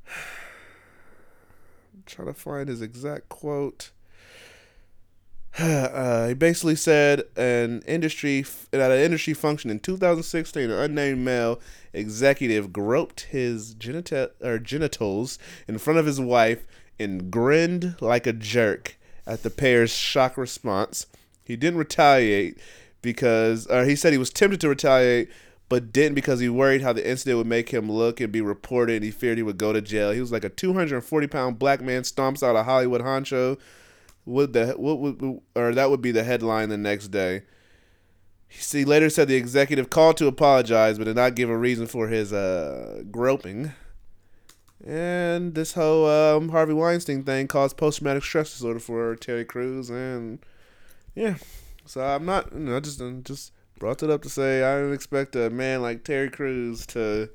[2.05, 3.91] trying to find his exact quote.
[5.59, 11.59] Uh, he basically said an industry at an industry function in 2016, an unnamed male
[11.93, 16.63] executive groped his genita- or genitals in front of his wife
[16.99, 21.07] and grinned like a jerk at the pair's shock response.
[21.43, 22.59] He didn't retaliate
[23.01, 25.32] because, he said he was tempted to retaliate,
[25.70, 28.95] but didn't because he worried how the incident would make him look and be reported,
[28.95, 30.11] and he feared he would go to jail.
[30.11, 33.59] He was like a 240 pound black man stomps out a Hollywood honcho.
[34.26, 37.43] Would the what would or that would be the headline the next day.
[38.49, 42.07] He later said the executive called to apologize, but did not give a reason for
[42.07, 43.74] his uh, groping.
[44.86, 49.89] And this whole um, Harvey Weinstein thing caused post traumatic stress disorder for Terry Crews,
[49.89, 50.39] and
[51.13, 51.36] yeah.
[51.86, 54.93] So I'm not, you know, just uh, just brought it up to say I didn't
[54.93, 57.30] expect a man like Terry Crews to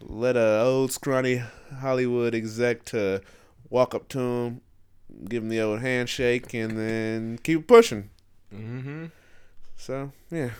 [0.00, 1.42] let a old scrawny
[1.80, 3.20] Hollywood exec to
[3.70, 4.60] walk up to him,
[5.28, 8.10] give him the old handshake, and then keep pushing.
[8.54, 9.06] Mm-hmm.
[9.76, 10.50] So yeah.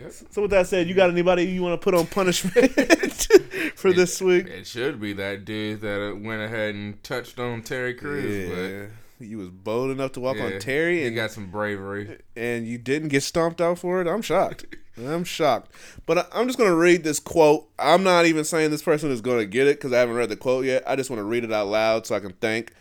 [0.00, 0.12] Yep.
[0.30, 2.72] So with that said, you got anybody you want to put on punishment
[3.74, 4.46] for this week?
[4.46, 8.86] It should be that dude that went ahead and touched on Terry Crews, Yeah,
[9.20, 12.18] you was bold enough to walk yeah, on Terry, and you got some bravery.
[12.36, 14.06] and you didn't get stomped out for it.
[14.08, 14.66] I'm shocked.
[14.98, 15.72] I'm shocked.
[16.06, 17.68] But I, I'm just gonna read this quote.
[17.78, 20.36] I'm not even saying this person is gonna get it because I haven't read the
[20.36, 20.82] quote yet.
[20.86, 22.72] I just want to read it out loud so I can think.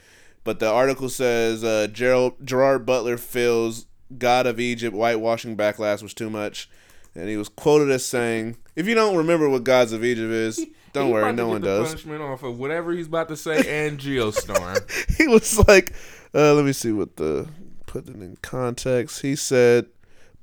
[0.44, 3.86] But the article says uh, Gerald Gerard Butler feels
[4.18, 6.70] God of Egypt whitewashing backlash was too much,
[7.16, 10.66] and he was quoted as saying, "If you don't remember what Gods of Egypt is,
[10.94, 14.00] don't He worry, no one does." Punishment off of whatever he's about to say and
[14.00, 15.18] Geostorm.
[15.18, 15.94] he was like,
[16.34, 17.48] uh, let me see what the
[17.86, 19.22] put it in context.
[19.22, 19.88] He said,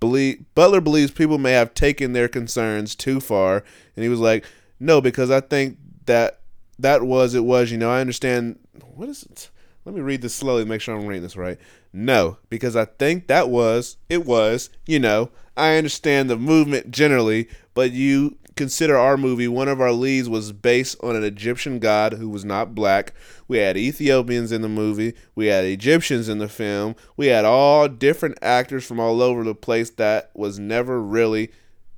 [0.01, 3.65] believe Butler believes people may have taken their concerns too far,
[3.95, 4.45] and he was like,
[4.81, 6.41] no, because I think that
[6.79, 7.71] that was it was.
[7.71, 8.59] You know, I understand.
[8.95, 9.51] What is it?
[9.85, 11.59] Let me read this slowly, make sure I'm reading this right.
[11.93, 17.49] No, because I think that was, it was, you know, I understand the movement generally,
[17.73, 22.15] but you consider our movie, one of our leads was based on an Egyptian god
[22.15, 23.13] who was not black.
[23.47, 27.87] We had Ethiopians in the movie, we had Egyptians in the film, we had all
[27.87, 31.51] different actors from all over the place that was never really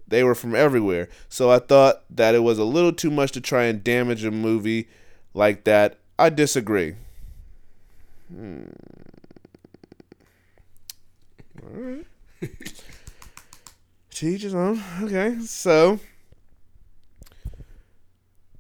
[0.09, 1.09] they were from everywhere.
[1.29, 4.31] So I thought that it was a little too much to try and damage a
[4.31, 4.89] movie
[5.35, 5.99] like that.
[6.19, 6.95] I disagree.
[8.35, 8.65] Hmm.
[11.63, 12.07] All right.
[14.11, 14.83] Teach his own.
[15.03, 16.01] Okay, so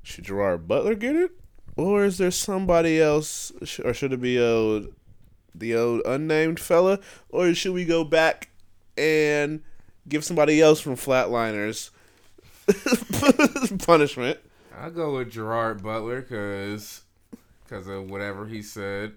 [0.08, 1.30] should Gerard Butler get it,
[1.76, 3.52] or is there somebody else,
[3.84, 4.94] or should it be old,
[5.54, 6.98] the old unnamed fella,
[7.28, 8.48] or should we go back
[8.96, 9.62] and
[10.08, 11.90] give somebody else from Flatliners
[13.86, 14.38] punishment?
[14.80, 17.02] I'll go with Gerard Butler because
[17.64, 19.12] because of whatever he said.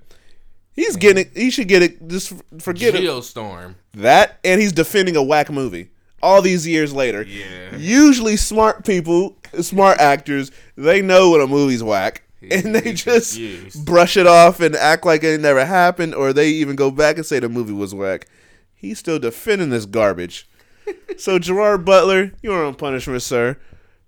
[0.74, 1.38] He's getting it.
[1.38, 2.06] He should get it.
[2.08, 3.02] Just forget it.
[3.02, 3.76] Geostorm.
[3.94, 5.90] That, and he's defending a whack movie
[6.22, 7.24] all these years later.
[7.24, 7.76] Yeah.
[7.78, 13.86] Usually, smart people, smart actors, they know when a movie's whack, and they just confused.
[13.86, 17.26] brush it off and act like it never happened, or they even go back and
[17.26, 18.28] say the movie was whack.
[18.74, 20.48] He's still defending this garbage.
[21.18, 23.58] so Gerard Butler, you're on punishment, sir,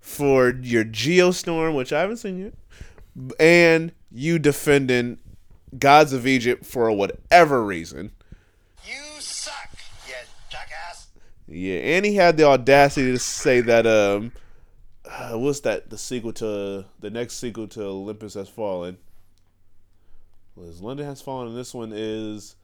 [0.00, 2.54] for your Geostorm, which I haven't seen yet,
[3.38, 5.18] and you defending
[5.78, 8.12] Gods of Egypt for whatever reason.
[8.86, 9.70] You suck,
[10.06, 10.14] you
[10.48, 11.08] jackass.
[11.54, 14.32] Yeah, and he had the audacity to say that um,
[15.08, 15.88] uh, what's that?
[15.88, 18.98] The sequel to the next sequel to Olympus Has Fallen.
[20.56, 22.56] Was London Has Fallen, and this one is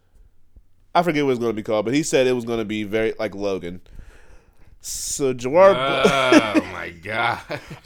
[0.92, 2.64] I forget what it's going to be called, but he said it was going to
[2.64, 3.80] be very like Logan.
[4.80, 7.40] So Gerard, Oh my god.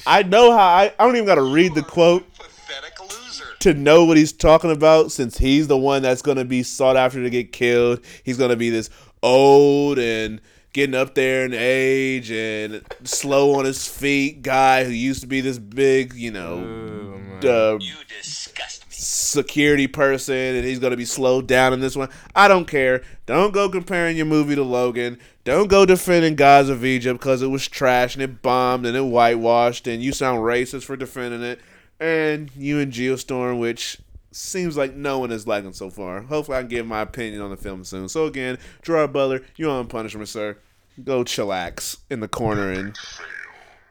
[0.06, 3.44] I know how I, I don't even got to read the quote Pathetic loser.
[3.60, 6.96] to know what he's talking about since he's the one that's going to be sought
[6.96, 8.00] after to get killed.
[8.22, 8.88] He's going to be this
[9.22, 10.40] old and
[10.74, 15.40] getting up there in age and slow on his feet guy who used to be
[15.40, 17.46] this big, you know, Oh, man.
[17.46, 18.86] uh, You disgust me.
[18.90, 22.08] security person and he's going to be slowed down in this one.
[22.34, 23.02] I don't care.
[23.24, 25.18] Don't go comparing your movie to Logan.
[25.44, 29.02] Don't go defending Gods of Egypt because it was trash and it bombed and it
[29.04, 31.60] whitewashed and you sound racist for defending it.
[32.00, 33.98] And you and Geostorm, which
[34.32, 36.22] seems like no one is liking so far.
[36.22, 38.08] Hopefully, I can give my opinion on the film soon.
[38.08, 40.58] So, again, Gerard Butler, you're on punishment, sir.
[41.02, 42.96] Go chillax in the corner and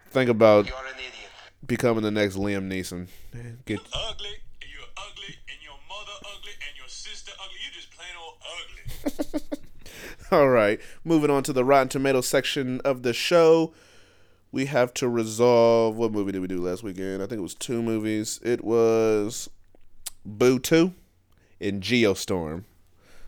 [0.09, 0.73] think about an
[1.65, 3.07] becoming the next Liam Neeson.
[3.65, 4.29] Get ugly,
[4.61, 7.57] and you're ugly, and your mother ugly, and your sister ugly.
[7.65, 9.59] You just plain old ugly.
[10.31, 13.73] All right, moving on to the Rotten Tomatoes section of the show.
[14.51, 17.21] We have to resolve what movie did we do last weekend?
[17.21, 18.39] I think it was two movies.
[18.43, 19.49] It was
[20.23, 20.93] Boo 2
[21.59, 22.63] and Geostorm.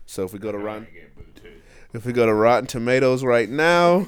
[0.06, 0.86] So if we go to Rotten
[1.96, 4.06] if we go to Rotten Tomatoes right now,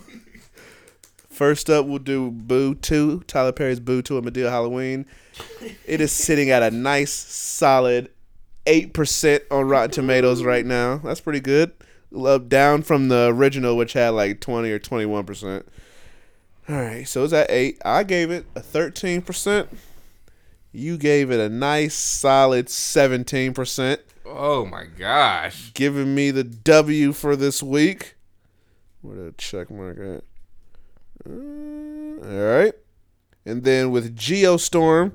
[1.31, 5.07] first up we'll do Boo 2, Tyler Perry's Boo 2 at Madea Halloween.
[5.87, 8.11] It is sitting at a nice solid
[8.67, 10.99] 8% on Rotten Tomatoes right now.
[10.99, 11.73] That's pretty good.
[12.11, 15.65] Love down from the original which had like 20 or 21%.
[16.69, 17.81] All right, so it's at 8.
[17.87, 19.69] I gave it a 13%.
[20.73, 23.99] You gave it a nice solid 17%,
[24.31, 25.73] Oh my gosh.
[25.75, 28.15] giving me the W for this week.
[29.01, 30.25] What a check mark at?
[31.29, 32.75] Uh, all right.
[33.47, 35.13] And then with Geostorm,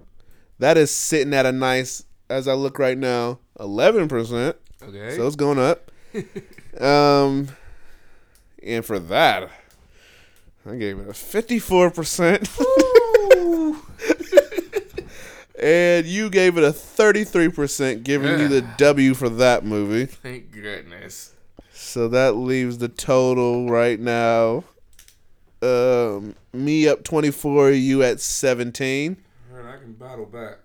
[0.60, 4.56] that is sitting at a nice, as I look right now, 11%.
[4.82, 5.16] Okay.
[5.16, 5.92] So it's going up.
[6.82, 7.50] um,
[8.62, 9.50] and for that,
[10.66, 12.50] I gave it a fifty-four percent.
[15.64, 20.06] and you gave it a thirty-three percent, giving you the W for that movie.
[20.06, 21.34] Thank goodness.
[21.72, 24.66] So that leaves the total right now.
[25.62, 29.18] Um, me up twenty-four, you at seventeen.
[29.52, 30.58] Alright, I can battle back.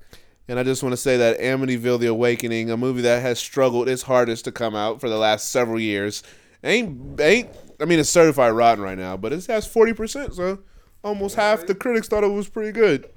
[0.49, 3.89] And I just want to say that Amityville: The Awakening, a movie that has struggled
[3.89, 6.25] its hardest to come out for the last several years,
[6.65, 7.51] ain't ain't.
[7.81, 10.59] I mean, it's certified rotten right now, but it has forty percent, so
[11.05, 13.09] almost half the critics thought it was pretty good.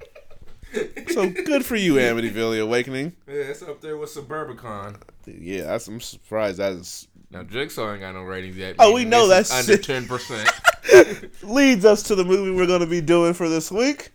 [1.08, 3.14] So good for you, Amityville: The Awakening.
[3.26, 4.96] Yeah, it's up there with Suburbicon.
[5.26, 8.76] Yeah, that's, I'm surprised that is Now Jigsaw ain't got no ratings yet.
[8.78, 10.50] Oh, we know that's under ten percent.
[11.42, 14.10] leads us to the movie we're going to be doing for this week,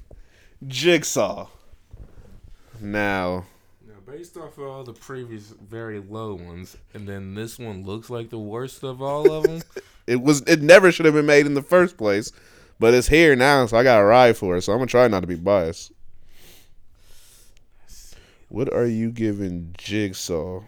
[0.68, 1.47] Jigsaw.
[2.80, 3.45] Now,
[3.88, 8.10] Now, based off of all the previous very low ones, and then this one looks
[8.10, 9.62] like the worst of all of them.
[10.08, 12.32] it was it never should have been made in the first place,
[12.80, 14.62] but it's here now, so I got to ride for it.
[14.62, 15.91] So I'm gonna try not to be biased.
[18.50, 20.62] What are you giving Jigsaw?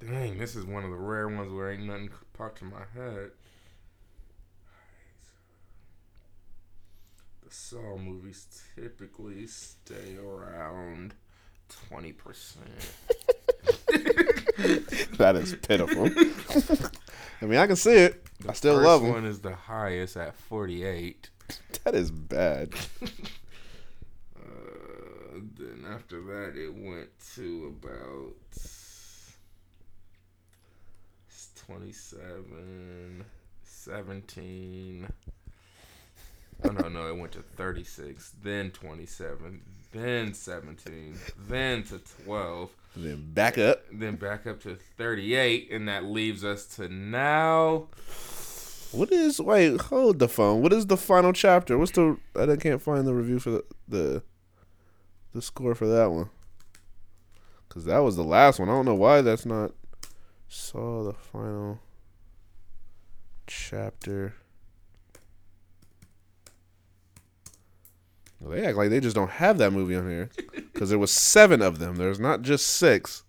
[0.00, 3.30] Dang, this is one of the rare ones where ain't nothing popped in my head.
[7.44, 11.14] The Saw movies typically stay around
[11.68, 12.66] twenty percent.
[15.18, 16.06] That is pitiful.
[17.42, 18.24] I mean, I can see it.
[18.48, 19.12] I still love them.
[19.12, 21.28] one is the highest at forty-eight.
[21.84, 22.72] That is bad.
[25.88, 28.34] After that, it went to about
[31.66, 33.24] 27,
[33.62, 35.08] 17.
[36.64, 39.60] Oh, no, no, it went to 36, then 27,
[39.92, 41.18] then 17,
[41.48, 43.82] then to 12, then back up.
[43.92, 47.88] then back up to 38, and that leaves us to now.
[48.92, 49.40] What is?
[49.40, 50.62] Wait, hold the phone.
[50.62, 51.76] What is the final chapter?
[51.76, 52.16] What's the?
[52.34, 54.22] I can't find the review for the the,
[55.36, 56.30] the score for that one.
[57.68, 58.70] Cause that was the last one.
[58.70, 59.72] I don't know why that's not.
[60.48, 61.78] Saw the final
[63.46, 64.34] chapter.
[68.40, 71.10] Well, they act like they just don't have that movie on here, because there was
[71.10, 71.96] seven of them.
[71.96, 73.24] There's not just six.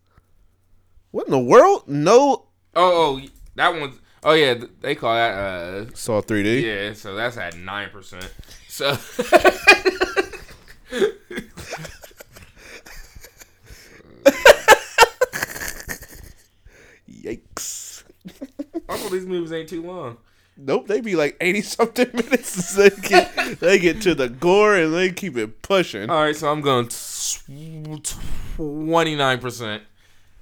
[1.12, 1.88] What in the world?
[1.88, 2.45] No.
[2.76, 3.22] Oh, oh
[3.55, 3.99] that one's.
[4.24, 5.34] Oh, yeah, they call that.
[5.34, 6.62] uh Saw 3D.
[6.62, 8.32] Yeah, so that's at nine percent.
[8.68, 8.93] So
[17.10, 18.03] Yikes.
[19.04, 20.18] Also these movies ain't too long.
[20.60, 22.74] Nope, they be like eighty something minutes.
[22.76, 26.10] They get they get to the gore and they keep it pushing.
[26.10, 26.88] All right, so I'm going
[28.56, 29.84] twenty nine percent.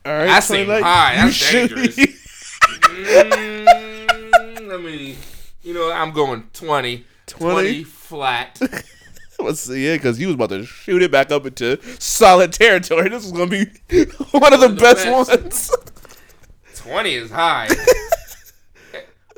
[0.06, 1.16] All right, that seem Twilight, high.
[1.16, 1.98] That's should- dangerous.
[2.96, 5.16] Mm, I mean,
[5.62, 7.06] you know, I'm going 20.
[7.28, 7.54] 20?
[7.54, 8.60] 20 flat.
[9.40, 13.10] Let's see, yeah, because you was about to shoot it back up into solid territory.
[13.10, 13.66] This is gonna be
[14.32, 15.30] one of the, the best, best.
[15.32, 15.72] ones.
[16.76, 17.68] 20 is high.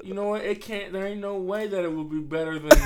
[0.04, 0.44] You know what?
[0.44, 0.94] It can't.
[0.94, 2.80] There ain't no way that it will be better than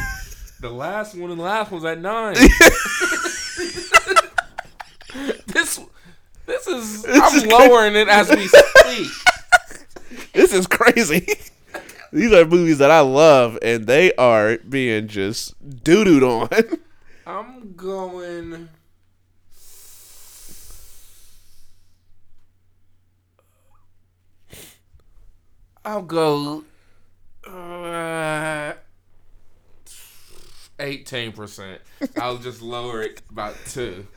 [0.59, 1.31] the last one.
[1.31, 2.33] And the last was at nine.
[5.47, 5.79] this,
[6.45, 7.05] this is.
[7.05, 9.11] I'm is lowering it as we speak.
[10.33, 11.27] this is crazy.
[12.13, 16.49] These are movies that I love, and they are being just doo dooed on.
[17.25, 18.69] I'm going.
[25.83, 26.63] I'll go.
[27.51, 28.73] Uh,
[30.79, 31.81] Eighteen percent.
[32.17, 34.07] I'll just lower it about two.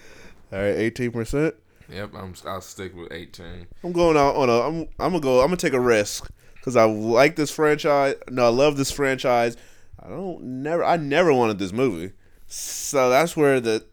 [0.52, 1.54] All right, eighteen percent.
[1.90, 2.34] Yep, I'm.
[2.46, 3.66] I'll stick with eighteen.
[3.82, 4.60] I'm going out on a.
[4.60, 4.80] I'm.
[4.98, 5.40] I'm gonna go.
[5.40, 8.14] I'm gonna take a risk because I like this franchise.
[8.30, 9.58] No, I love this franchise.
[10.02, 10.82] I don't never.
[10.82, 12.12] I never wanted this movie,
[12.46, 13.84] so that's where the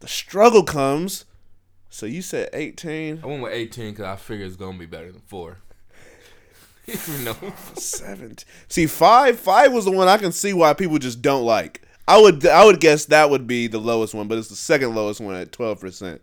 [0.00, 1.24] the struggle comes.
[1.90, 5.10] So you said 18, I went with eighteen because I figure it's gonna be better
[5.10, 5.58] than four.
[7.24, 7.36] Know.
[7.74, 8.38] 17.
[8.68, 9.38] See, five.
[9.38, 11.82] Five was the one I can see why people just don't like.
[12.06, 12.46] I would.
[12.46, 15.34] I would guess that would be the lowest one, but it's the second lowest one
[15.34, 16.22] at 12 percent.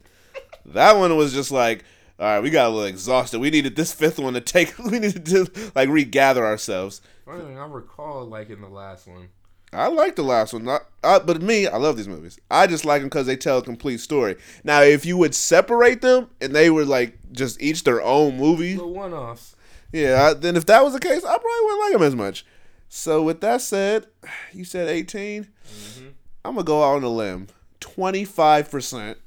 [0.65, 1.83] That one was just like,
[2.19, 3.39] all right, we got a little exhausted.
[3.39, 4.73] We needed this fifth one to take.
[4.83, 7.01] We needed to like regather ourselves.
[7.27, 9.29] I, mean, I recall like in the last one.
[9.73, 12.39] I like the last one, not, I, but me, I love these movies.
[12.49, 14.37] I just like them because they tell a complete story.
[14.63, 18.75] Now, if you would separate them and they were like just each their own movie,
[18.75, 19.54] The one offs.
[19.95, 22.45] Yeah, I- then if that was the case, I probably wouldn't like them as much.
[22.89, 24.07] So, with that said,
[24.53, 25.43] you said 18.
[25.43, 26.07] Mm-hmm.
[26.43, 27.47] I'm gonna go out on a limb,
[27.79, 29.17] 25 percent.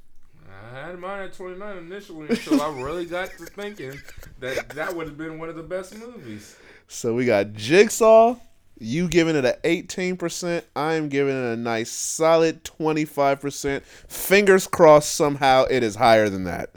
[0.73, 3.99] I had mine at 29 initially until I really got to thinking
[4.41, 6.57] that that would have been one of the best movies.
[6.87, 8.37] So we got Jigsaw.
[8.79, 10.63] You giving it an 18%.
[10.77, 13.83] I'm giving it a nice solid 25%.
[13.83, 16.71] Fingers crossed somehow it is higher than that.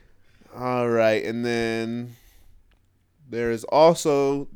[0.56, 1.24] All right.
[1.24, 2.16] And then
[3.28, 4.48] there is also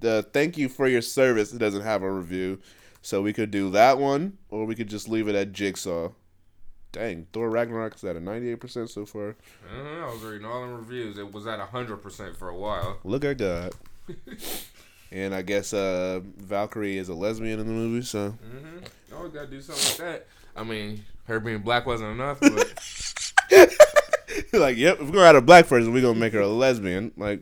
[0.00, 1.52] the thank you for your service.
[1.52, 2.58] It doesn't have a review.
[3.02, 6.10] So we could do that one or we could just leave it at Jigsaw.
[6.92, 9.36] Dang, Thor Ragnarok is at a 98% so far.
[9.70, 10.08] I don't know.
[10.08, 11.18] I was reading all the reviews.
[11.18, 12.98] It was at 100% for a while.
[13.04, 13.74] Look at God.
[15.12, 19.14] and I guess uh, Valkyrie is a lesbian in the movie, so Mm-hmm.
[19.14, 20.26] Always got to do something like that.
[20.56, 22.74] I mean, her being black wasn't enough, but
[24.52, 27.12] like, yep, if we're gonna add a black person, we're gonna make her a lesbian.
[27.16, 27.40] Like,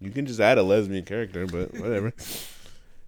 [0.00, 2.12] you can just add a lesbian character, but whatever.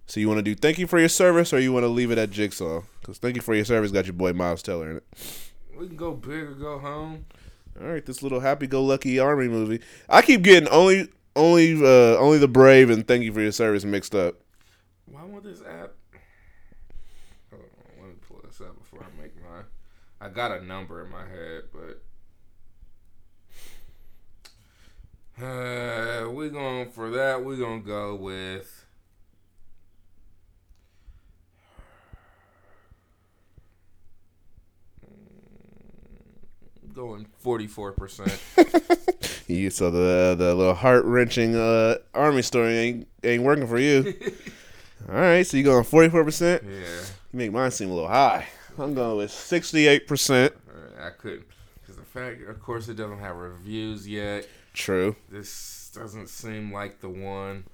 [0.07, 2.11] so you want to do thank you for your service, or you want to leave
[2.11, 2.81] it at Jigsaw?
[3.01, 5.03] Because thank you for your service got your boy Miles Teller in it.
[5.77, 7.25] we can go big or go home.
[7.79, 9.79] All right, this little happy-go-lucky army movie.
[10.09, 13.85] I keep getting only, only, uh, only the brave and thank you for your service
[13.85, 14.35] mixed up.
[15.05, 15.93] Why won't this app?
[17.51, 19.63] Hold on, let me pull this up before I make mine.
[20.19, 22.03] I got a number in my head, but
[25.41, 27.43] Uh, we going for that.
[27.43, 28.85] We're gonna go with.
[35.05, 38.39] Mm, Going forty four percent.
[39.47, 44.13] You so the the little heart wrenching uh, army story ain't ain't working for you.
[45.09, 46.61] All right, so you going forty four percent.
[46.63, 46.81] Yeah,
[47.33, 48.45] You make mine seem a little high.
[48.77, 50.53] I'm going with sixty eight percent.
[50.69, 51.45] Uh, I couldn't
[51.81, 54.47] because the fact, of course, it doesn't have reviews yet.
[54.73, 57.65] True, This doesn't seem like the one.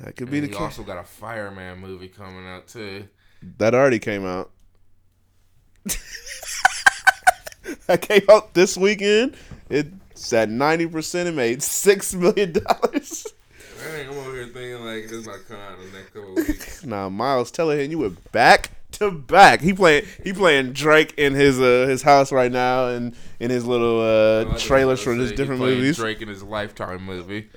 [0.00, 0.60] that could be the he case.
[0.60, 3.08] also got a fireman movie coming out too.
[3.58, 4.50] That already came out.
[7.86, 9.36] that came out this weekend.
[9.68, 11.28] It's at ninety percent.
[11.28, 13.26] It made six million dollars.
[13.84, 16.84] I'm over here thinking like this might come out in the next couple of weeks.
[16.84, 18.70] Nah, Miles Teller and you were back
[19.02, 19.60] to back.
[19.60, 23.66] He playing he playing Drake in his uh his house right now and in his
[23.66, 25.96] little uh I trailers for his different movies.
[25.96, 27.48] Drake in his Lifetime movie.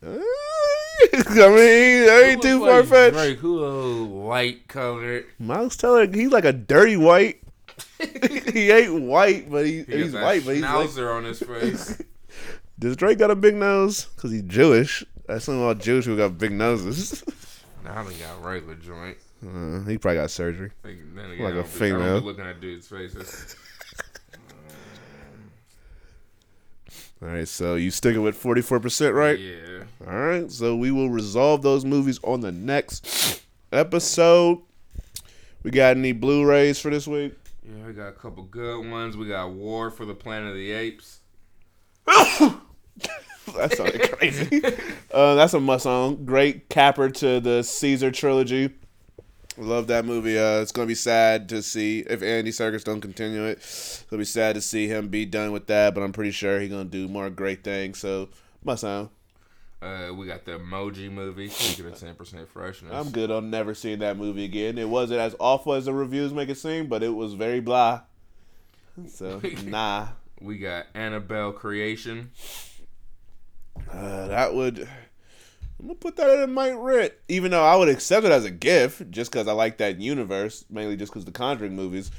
[0.02, 3.14] I mean, that ain't too far fetched.
[3.14, 5.26] Drake, who white colored.
[5.38, 7.40] Miles Teller, he's like a dirty white.
[8.52, 12.00] he ain't white, but he, He he's white, but he's like, on his face.
[12.78, 14.06] Does Drake got a big nose?
[14.16, 15.04] Cause he's Jewish.
[15.26, 17.24] That's something about Jewish who got big noses.
[17.84, 19.18] now they got regular joint.
[19.46, 20.72] Uh, he probably got surgery.
[20.82, 22.20] Like, Like a I don't be- female.
[22.20, 23.54] looking at dudes' faces.
[27.20, 29.38] All right, so you sticking with forty four percent, right?
[29.38, 29.82] Yeah.
[30.06, 34.58] All right, so we will resolve those movies on the next episode.
[35.64, 37.34] We got any Blu-rays for this week?
[37.64, 39.16] Yeah, we got a couple good ones.
[39.16, 41.20] We got War for the Planet of the Apes.
[43.56, 44.60] That sounded crazy.
[45.12, 46.26] uh, that's a must own.
[46.26, 48.74] Great capper to the Caesar trilogy.
[49.58, 50.38] Love that movie.
[50.38, 53.58] Uh, it's gonna be sad to see if Andy Serkis don't continue it.
[54.06, 56.70] It'll be sad to see him be done with that, but I'm pretty sure he's
[56.70, 57.98] gonna do more great things.
[57.98, 58.28] So
[58.62, 59.10] my own.
[59.80, 61.48] Uh, we got the Emoji movie.
[61.48, 64.78] Speaking of ten percent freshness, I'm good on never seeing that movie again.
[64.78, 68.02] It wasn't as awful as the reviews make it seem, but it was very blah.
[69.08, 70.08] So nah.
[70.40, 72.30] We got Annabelle Creation.
[73.90, 74.88] Uh, that would.
[75.78, 78.50] I'm gonna put that in my rent, even though I would accept it as a
[78.50, 82.10] gift, just because I like that universe, mainly just because the Conjuring movies.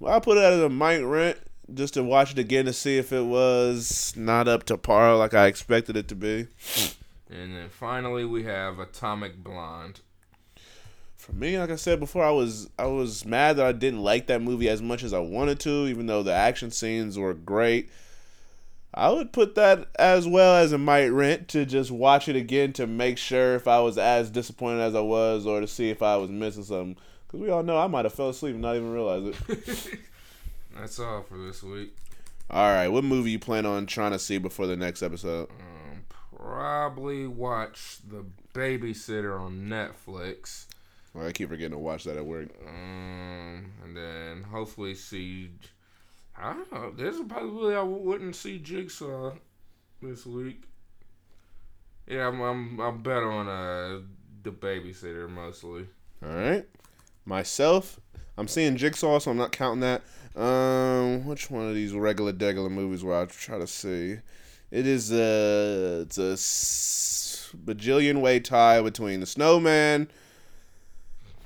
[0.00, 1.38] Well, I put it as a might rent
[1.74, 5.34] just to watch it again to see if it was not up to par like
[5.34, 6.48] I expected it to be.
[7.30, 10.00] And then finally, we have Atomic Blonde.
[11.16, 14.26] For me, like I said before, I was I was mad that I didn't like
[14.26, 17.90] that movie as much as I wanted to, even though the action scenes were great.
[18.94, 22.72] I would put that as well as a might rent to just watch it again
[22.74, 26.02] to make sure if I was as disappointed as I was, or to see if
[26.02, 26.96] I was missing something.
[27.26, 29.98] Because we all know I might have fell asleep and not even realize it.
[30.76, 31.96] That's all for this week.
[32.50, 35.48] all right, what movie you plan on trying to see before the next episode?
[35.50, 36.04] Um,
[36.36, 40.66] probably watch The Babysitter on Netflix.
[41.14, 42.48] Well, I keep forgetting to watch that at work.
[42.66, 45.50] Um, and then hopefully see.
[46.36, 46.92] I don't know.
[46.96, 49.32] There's a possibility I wouldn't see Jigsaw
[50.00, 50.64] this week.
[52.06, 54.00] Yeah, I'm I'm, I'm better on uh
[54.42, 55.86] the babysitter mostly.
[56.24, 56.66] All right.
[57.24, 58.00] Myself,
[58.36, 60.02] I'm seeing Jigsaw, so I'm not counting that.
[60.34, 64.16] Um, which one of these regular degular movies where I try to see?
[64.70, 70.10] It is a it's a bajillion way tie between the Snowman,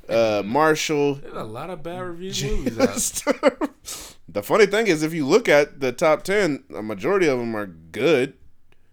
[0.09, 1.17] uh, Marshall.
[1.17, 2.79] There's a lot of bad reviews movies
[3.27, 4.06] out.
[4.29, 7.55] The funny thing is, if you look at the top ten, a majority of them
[7.57, 8.35] are good,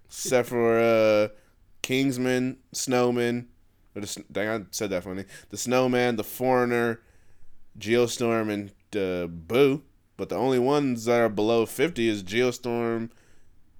[0.05, 1.27] except for uh,
[1.81, 3.47] Kingsman, Snowman.
[3.95, 5.25] Or the, dang, I said that funny.
[5.49, 7.01] The Snowman, The Foreigner,
[7.77, 9.83] Geostorm, and uh, Boo.
[10.17, 13.09] But the only ones that are below fifty is Geostorm,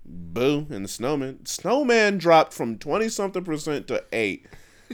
[0.03, 1.45] Boo, and the Snowman.
[1.45, 4.47] Snowman dropped from twenty something percent to eight.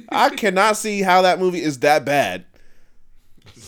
[0.09, 2.45] I cannot see how that movie is that bad.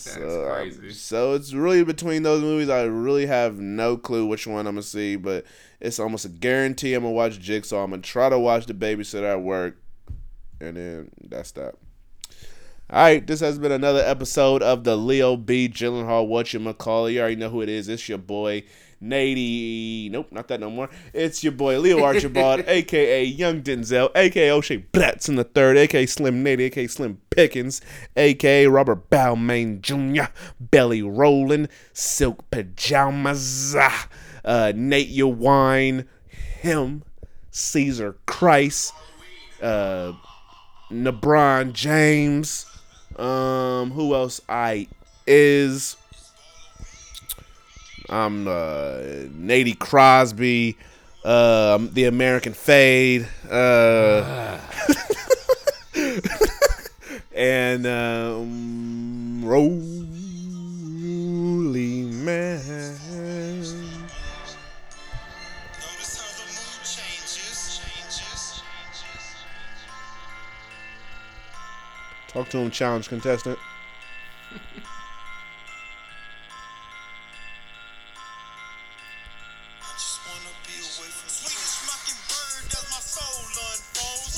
[0.02, 0.92] So, crazy.
[0.92, 2.70] so it's really between those movies.
[2.70, 5.46] I really have no clue which one I'm gonna see, but
[5.80, 7.84] it's almost a guarantee I'm gonna watch Jigsaw.
[7.84, 9.78] I'm gonna try to watch The Babysitter at work,
[10.60, 11.76] and then that's that.
[12.90, 15.70] All right, this has been another episode of the Leo B.
[15.70, 16.28] Gyllenhaal.
[16.28, 17.88] What you call You already know who it is.
[17.88, 18.64] It's your boy
[19.02, 20.12] Nady.
[20.12, 20.90] Nope, not that no more.
[21.14, 24.86] It's your boy Leo Archibald, aka Young Denzel, aka O'Shea
[25.28, 27.82] in the third, aka Slim Nady, aka Slim Pickens,
[28.16, 33.76] aka Robert Balmain Jr., Belly Rolling, Silk Pajamas,
[34.46, 36.08] uh, Nate Your Wine,
[36.62, 37.04] him,
[37.50, 38.94] Caesar Christ,
[39.62, 40.14] uh,
[40.92, 42.66] LeBron James.
[43.18, 44.42] Um, who else?
[44.48, 44.88] I
[45.28, 45.96] is.
[48.10, 49.00] I'm uh,
[49.36, 50.78] Nady Crosby.
[51.24, 54.60] um, the American Fade, uh,
[57.36, 59.44] and um,
[62.24, 62.62] Man.
[72.28, 73.60] Talk to him, challenge contestant.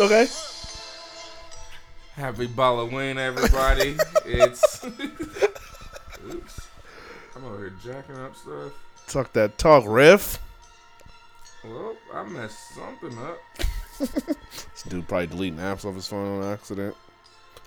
[0.00, 0.28] Okay.
[2.14, 3.96] Happy Halloween, everybody.
[4.24, 4.84] it's.
[4.84, 6.68] Oops.
[7.34, 8.72] I'm over here jacking up stuff.
[9.08, 10.38] Talk that talk, riff.
[11.64, 13.38] Well, I messed something up.
[14.78, 16.94] This dude probably deleting apps off his phone on accident.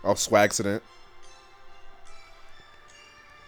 [0.05, 0.81] Off swag accident.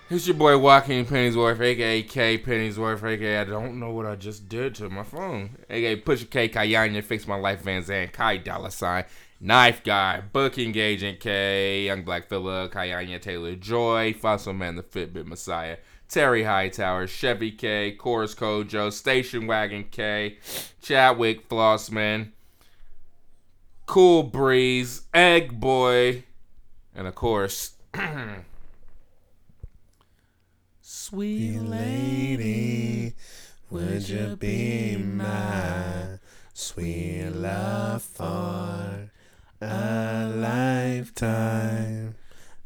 [0.10, 4.50] It's your boy Joaquin Pennyworth, aka K Pennyworth, aka I don't know what I just
[4.50, 5.58] did to my phone.
[5.70, 9.06] aka Pusha K Kayanya, Fix My Life Van Zandt, Kai Dollar Sign,
[9.40, 15.26] Knife Guy, Booking Agent K, Young Black Fella, Kayanya Taylor Joy, Fossil Man the Fitbit
[15.26, 15.78] Messiah,
[16.10, 20.38] Terry Hightower, Chevy K, Chorus Kojo, Station Wagon K,
[20.82, 22.32] Chadwick Flossman,
[23.86, 26.26] Cool Breeze, Egg Boy,
[26.94, 27.72] and of course,
[31.10, 33.14] Sweet lady,
[33.70, 36.18] would you be my
[36.54, 39.10] sweet love for
[39.60, 42.16] a lifetime?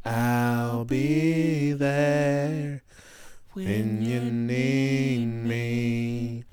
[0.05, 2.83] I'll be there
[3.53, 6.43] when you need me.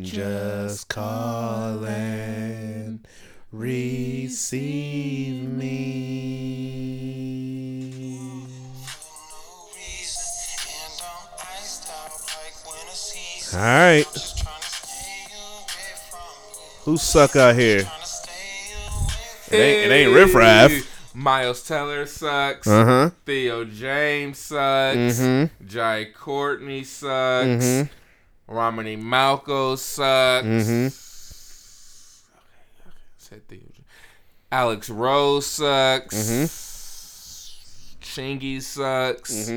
[0.00, 3.06] Just call and
[3.52, 6.67] receive me.
[13.58, 16.20] All right, Just tryna stay away from
[16.86, 16.92] you.
[16.92, 17.80] who suck out here?
[19.50, 20.70] It ain't, it ain't Riff Raff.
[21.14, 22.68] Miles Teller sucks.
[22.68, 23.10] Uh huh.
[23.26, 24.96] Theo James sucks.
[24.96, 25.66] Mm-hmm.
[25.66, 27.64] Jai Courtney sucks.
[27.64, 28.54] Mm-hmm.
[28.54, 30.46] Romany Malco sucks.
[30.46, 30.86] Mm-hmm.
[32.36, 32.96] Okay, okay.
[33.16, 33.58] Said Theo.
[34.52, 36.14] Alex Rose sucks.
[36.14, 36.44] Mm-hmm.
[38.04, 39.50] Chingy sucks.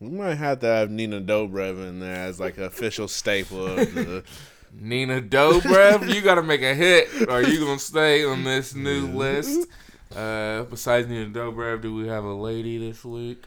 [0.00, 3.94] We might have to have Nina Dobrev in there as like an official staple of
[3.94, 4.24] the.
[4.80, 9.68] Nina Dobrev, you gotta make a hit, or you gonna stay on this new list.
[10.14, 13.44] Uh, besides Nina Dobrev, do we have a lady this week?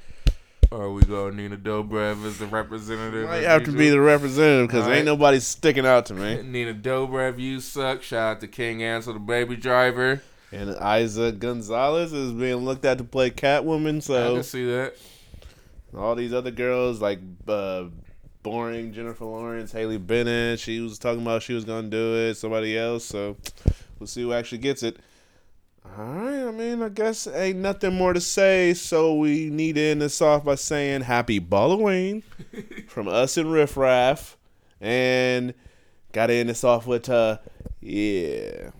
[0.72, 3.28] Or are we go Nina Dobrev as the representative?
[3.28, 4.99] might have to be the representative because Alright.
[4.99, 6.41] ain't nobody sticking out to me.
[6.45, 8.03] Nina Dobrev, you suck.
[8.03, 10.22] Shout out to King Ansel, the baby driver.
[10.52, 14.95] And Eiza Gonzalez is being looked at to play Catwoman, so I can see that.
[15.95, 17.85] All these other girls like uh,
[18.43, 22.35] boring Jennifer Lawrence, Haley Bennett, she was talking about she was gonna do it.
[22.35, 23.38] Somebody else, so
[23.99, 24.97] we'll see who actually gets it.
[25.97, 29.81] All right, I mean, I guess ain't nothing more to say, so we need to
[29.81, 32.23] end this off by saying Happy Halloween
[32.88, 34.38] from us and Riff Raff,
[34.81, 35.53] and
[36.11, 37.38] gotta end this off with uh,
[37.80, 38.72] yeah.